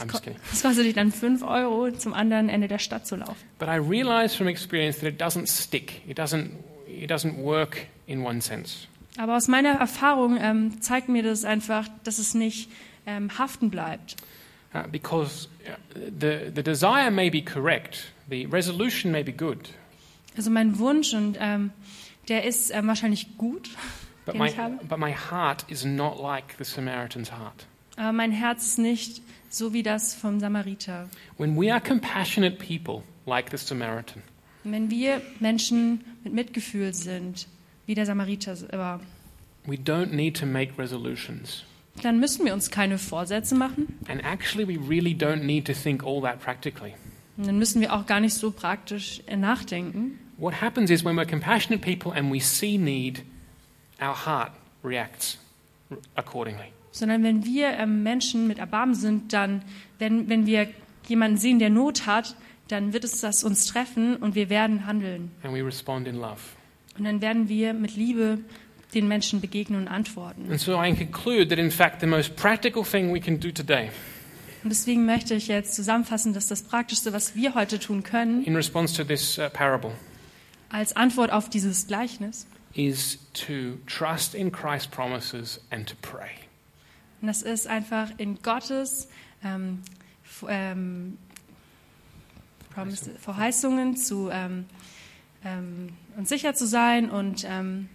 [0.00, 0.38] I'm just kidding.
[0.52, 3.36] Es kostet dich dann fünf Euro, zum anderen Ende der Stadt zu laufen.
[3.58, 6.02] But I realize from experience that it doesn't stick.
[6.06, 6.50] It doesn't,
[6.86, 8.86] it doesn't work in one sense.
[9.18, 12.70] Aber aus meiner Erfahrung ähm, zeigt mir das einfach, dass es nicht
[13.06, 14.16] ähm, haften bleibt.
[14.74, 19.70] Uh, because uh, the, the desire may be correct, the resolution may be good,
[20.36, 21.70] Also mein Wunsch, und ähm,
[22.28, 23.70] der ist ähm, wahrscheinlich gut,
[24.26, 27.66] but den my, ich habe, but my heart is not like the Samaritan's heart.
[27.96, 29.22] aber mein Herz ist nicht
[29.56, 31.08] so wie das vom Samariter.
[31.38, 34.22] When we are compassionate people like the Samaritan,
[34.64, 37.46] wenn wir Menschen mit Mitgefühl sind,
[37.86, 39.00] wie der Samariter war,
[39.64, 41.64] we don't need to make resolutions.
[42.02, 43.98] dann müssen wir uns keine Vorsätze machen.
[44.08, 46.94] And actually, we really don't need to think all that practically.
[47.38, 50.18] Und dann müssen wir auch gar nicht so praktisch nachdenken.
[50.36, 53.22] What happens is when we're compassionate people and we see need,
[54.00, 54.52] our heart
[54.84, 55.38] reacts
[56.14, 56.75] accordingly.
[56.96, 59.62] Sondern wenn wir ähm, Menschen mit Erbarmen sind, dann,
[59.98, 60.68] wenn, wenn wir
[61.06, 62.34] jemanden sehen, der Not hat,
[62.68, 65.30] dann wird es das uns treffen und wir werden handeln.
[65.42, 66.40] And we respond in love.
[66.96, 68.38] Und dann werden wir mit Liebe
[68.94, 70.50] den Menschen begegnen und antworten.
[70.50, 73.90] And so I conclude that, in fact, the most practical thing we can do today
[74.62, 78.56] Und deswegen möchte ich jetzt zusammenfassen, dass das Praktischste, was wir heute tun können, in
[78.56, 79.92] response to this uh, parable
[80.70, 86.45] als Antwort auf dieses Gleichnis, is to trust in Christ's promises and to pray.
[87.26, 89.08] Und das ist einfach in Gottes
[89.42, 89.82] ähm,
[90.48, 91.18] ähm,
[92.72, 94.66] Promise- Verheißungen zu ähm,
[95.44, 97.88] ähm, uns sicher zu sein und ähm,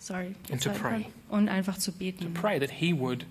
[0.00, 1.06] sorry And to pray.
[1.28, 3.24] und einfach zu To beten pray that He would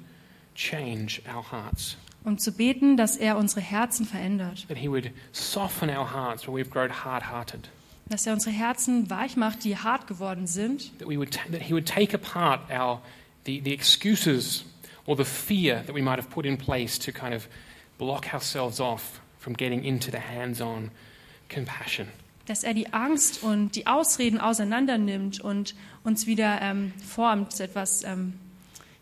[0.55, 5.89] change our hearts, und zu beten, dass er unsere Herzen verändert, that He would soften
[5.89, 7.69] our hearts where we've grown hard hearted,
[8.07, 10.97] dass er unsere Herzen weich macht, die hart geworden sind.
[10.99, 13.01] That, we would that He would take apart our,
[13.45, 14.63] the, the excuses
[15.05, 17.47] or the fear that we might have put in place to kind of
[17.97, 20.91] block ourselves off from getting into the hands on
[21.49, 22.07] compassion.
[22.45, 27.63] dass er die Angst und die Ausreden auseinander nimmt und uns wieder ähm, formt zu
[27.63, 28.33] etwas ähm,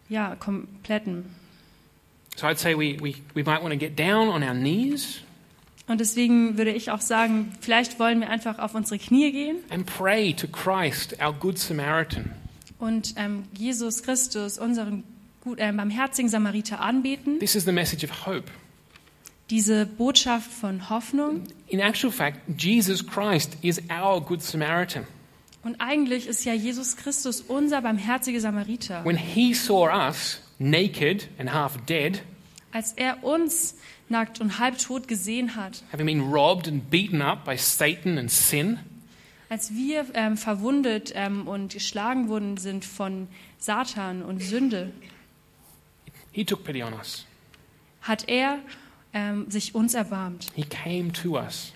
[0.10, 1.26] ja, Kompletten.
[2.36, 5.22] So I'd say we, we, we might want to get down on our knees
[5.88, 9.86] Und deswegen würde ich auch sagen, vielleicht wollen wir einfach auf unsere Knie gehen and
[9.86, 12.32] pray to Christ, our Good Samaritan.
[12.78, 15.04] und ähm, Jesus Christus, unseren
[15.42, 17.40] gut, äh, barmherzigen Samariter, anbeten.
[17.40, 18.46] This is the message of hope.
[19.50, 21.44] Diese Botschaft von Hoffnung.
[21.68, 25.06] In actual fact, Jesus Christ is our Good Samaritan.
[25.64, 29.04] Und eigentlich ist ja Jesus Christus unser barmherziger Samariter.
[29.06, 32.22] When he saw us naked and half dead,
[32.72, 33.76] Als er uns
[34.08, 38.80] nackt und halbtot gesehen hat, having been robbed and beaten up by Satan and sin,
[39.50, 43.28] als wir ähm, verwundet ähm, und geschlagen wurden sind von
[43.58, 44.94] Satan und Sünde,
[46.32, 47.26] he took pity on us.
[48.02, 48.60] hat er
[49.14, 50.48] ähm, sich uns erbarmt.
[50.56, 51.74] He came to us.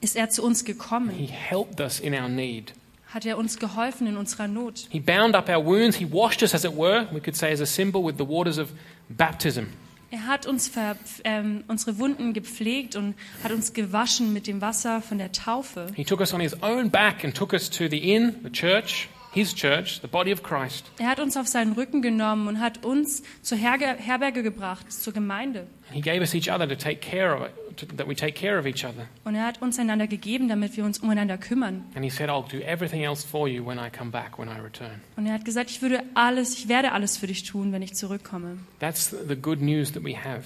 [0.00, 1.10] Ist er zu uns gekommen?
[1.10, 2.72] He helped us in our need.
[3.08, 4.86] Hat er uns geholfen in unserer Not?
[4.90, 5.96] He bound up our wounds.
[5.96, 8.58] He washed us, as it were, we could say as a symbol, with the waters
[8.58, 8.68] of
[9.08, 9.68] baptism.
[10.10, 15.02] Er hat uns ver, ähm, unsere Wunden gepflegt und hat uns gewaschen mit dem Wasser
[15.02, 15.88] von der Taufe.
[15.94, 19.08] He took us on his own back and took us to the inn, the church,
[19.32, 20.90] his church, the body of Christ.
[20.98, 25.12] Er hat uns auf seinen Rücken genommen und hat uns zur Herge, Herberge gebracht, zur
[25.12, 25.66] Gemeinde.
[25.88, 28.32] And he gave us each other to take care of it, to, that we take
[28.32, 29.06] care of each other.
[29.24, 31.84] Und er hat uns einander gegeben, damit wir uns umeinander kümmern.
[31.94, 34.60] And he said, I'll do everything else for you when I come back, when I
[34.60, 35.00] return.
[35.16, 37.94] Und er hat gesagt, ich würde alles, ich werde alles für dich tun, wenn ich
[37.94, 38.58] zurückkomme.
[38.80, 40.44] That's the good news that we have.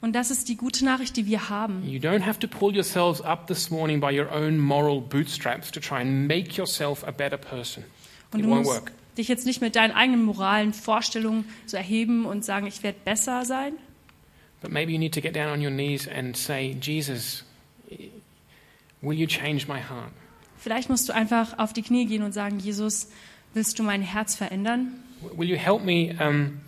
[0.00, 1.82] Und das ist die gute Nachricht, die wir haben.
[1.84, 5.80] You don't have to pull yourselves up this morning by your own moral bootstraps to
[5.80, 7.82] try and make yourself a better person.
[8.32, 8.92] Und It du musst work.
[9.16, 13.44] dich jetzt nicht mit deinen eigenen moralen Vorstellungen so erheben und sagen, ich werde besser
[13.44, 13.74] sein,
[14.60, 17.44] But maybe you need to get down on your knees and say, Jesus,
[19.00, 20.10] will you change my heart?
[20.56, 23.08] Vielleicht musst du einfach auf die Knie gehen und sagen, Jesus,
[23.54, 24.94] willst du mein Herz verändern?
[25.36, 26.60] Will you help me um,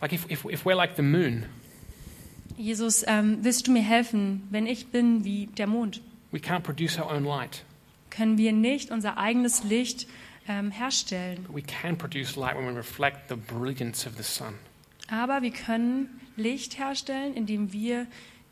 [0.00, 1.44] Like if, if, if we're like the moon,
[2.56, 6.00] Jesus, ähm, willst du mir helfen, wenn ich bin wie der Mond?
[6.32, 7.64] we can't produce our own light,
[8.10, 10.06] Können wir nicht unser eigenes Licht
[10.48, 11.44] ähm, herstellen?
[11.46, 14.54] but we can produce light when we reflect the brilliance of the sun.
[15.08, 18.06] Aber wir können Licht herstellen, indem wir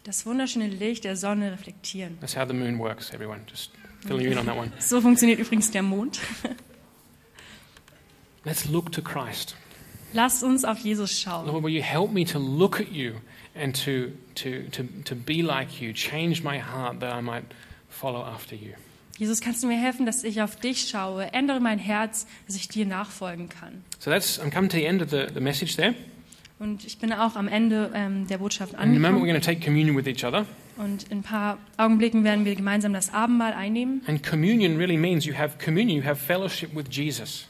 [0.04, 2.18] das wunderschöne Licht der Sonne reflektieren.
[2.20, 3.40] That's how the moon works, everyone.
[3.48, 3.72] Just
[4.06, 4.72] filling you in on that one.
[4.80, 6.20] So funktioniert übrigens der Mond.
[8.44, 9.56] Let's look to Christ.
[10.12, 11.46] Lasst uns auf Jesus schauen.
[11.46, 13.14] Lord, will you help me to look at you
[13.54, 15.92] and to, to, to, to be like you?
[15.92, 17.44] Change my heart that I might
[17.90, 18.74] follow after you.
[19.18, 21.32] Jesus, kannst du mir helfen, dass ich auf dich schaue?
[21.32, 23.82] Ändere mein Herz, dass ich dir nachfolgen kann.
[23.98, 25.94] So that's, I'm coming to the end of the, the message there.
[26.60, 29.26] Und ich bin auch am Ende ähm, der Botschaft In a moment, we're angekommen.
[29.28, 30.46] going to take communion with each other.
[30.76, 34.02] Und in ein paar Augenblicken werden wir gemeinsam das Abendmahl einnehmen.
[34.06, 37.46] And communion really means you have communion, you have fellowship with Jesus.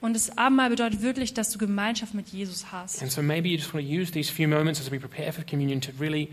[0.00, 3.00] Und das Abendmahl bedeutet wirklich, dass du Gemeinschaft mit Jesus hast.
[3.02, 5.44] And so maybe you just want to use these few moments as we prepare for
[5.44, 6.28] communion to really,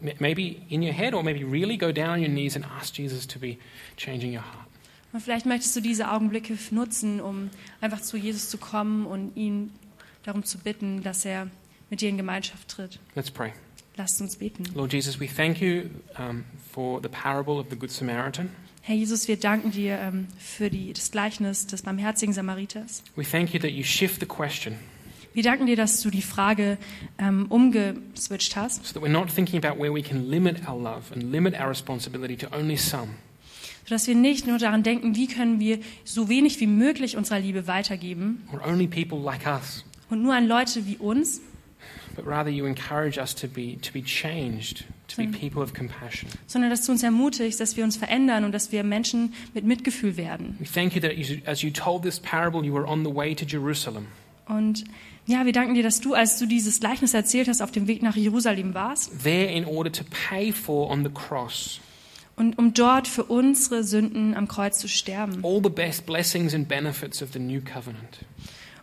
[0.00, 3.26] maybe in your head or maybe really go down on your knees and ask Jesus
[3.26, 3.58] to be
[3.96, 4.66] changing your heart.
[5.12, 9.72] Und vielleicht möchtest du diese Augenblicke nutzen, um einfach zu Jesus zu kommen und ihn
[10.24, 11.48] darum zu bitten, dass er
[11.88, 12.98] mit dir in Gemeinschaft tritt.
[13.14, 13.52] Let's pray.
[13.96, 14.64] Lasst uns beten.
[14.74, 15.84] Lord Jesus, we thank you
[16.18, 18.50] um, for the parable of the Good Samaritan.
[18.82, 23.02] Herr Jesus, wir danken dir ähm, für die, das Gleichnis des barmherzigen Samariters.
[23.16, 24.76] We thank you that you shift the question
[25.36, 26.78] Wir danken dir, dass du die Frage
[27.18, 31.12] ähm, umgeswitcht hast, so that we're not thinking about where we can limit our love
[31.12, 33.08] and limit our responsibility to only some,
[33.84, 37.66] sodass wir nicht nur daran denken, wie können wir so wenig wie möglich unserer Liebe
[37.66, 41.42] weitergeben or only people like us, und nur an Leute wie uns,
[42.14, 46.30] but rather you encourage us to be, to be changed, to be people of compassion.
[46.46, 50.16] sondern dass du uns ermutigst, dass wir uns verändern und dass wir Menschen mit Mitgefühl
[50.16, 50.56] werden.
[50.60, 51.12] We thank you that
[51.46, 54.06] as you told this parable, you were on the way to Jerusalem.
[54.48, 54.84] Und
[55.26, 58.02] ja, wir danken dir, dass du, als du dieses Gleichnis erzählt hast, auf dem Weg
[58.02, 61.80] nach Jerusalem warst there in order to pay for on the cross
[62.36, 66.68] und um dort für unsere Sünden am Kreuz zu sterben all the best blessings and
[66.68, 68.18] benefits of the new covenant.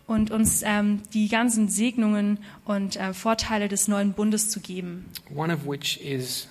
[0.07, 5.05] und uns ähm, die ganzen Segnungen und äh, Vorteile des neuen Bundes zu geben.
[5.33, 6.47] One of which is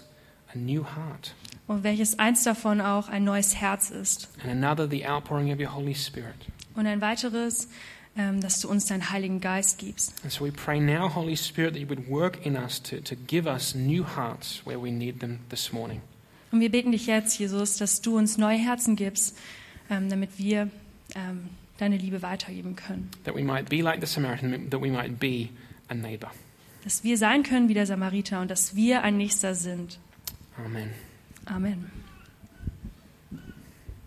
[0.55, 1.35] a new heart,
[1.67, 4.31] Und welches eins davon auch ein neues Herz ist.
[4.43, 6.35] and another the outpouring of your Holy Spirit.
[6.75, 7.69] Und ein weiteres,
[8.15, 10.15] dass du uns deinen Heiligen Geist gibst.
[10.23, 13.17] And so we pray now, Holy Spirit, that you would work in us to, to
[13.27, 16.03] give us new hearts where we need them this morning.
[16.51, 19.39] Und wir beten dich jetzt, Jesus, dass du uns neue Herzen gibst,
[19.89, 20.69] ähm, damit wir
[21.15, 21.49] ähm,
[21.79, 23.11] deine Liebe weitergeben können.
[23.25, 25.49] That we might be like the Samaritan, that we might be
[25.89, 26.31] a neighbor.
[26.85, 29.99] Dass wir sein können wie der Samariter und dass wir ein Nächster sind.
[30.63, 30.91] Amen.
[31.47, 32.02] Amen.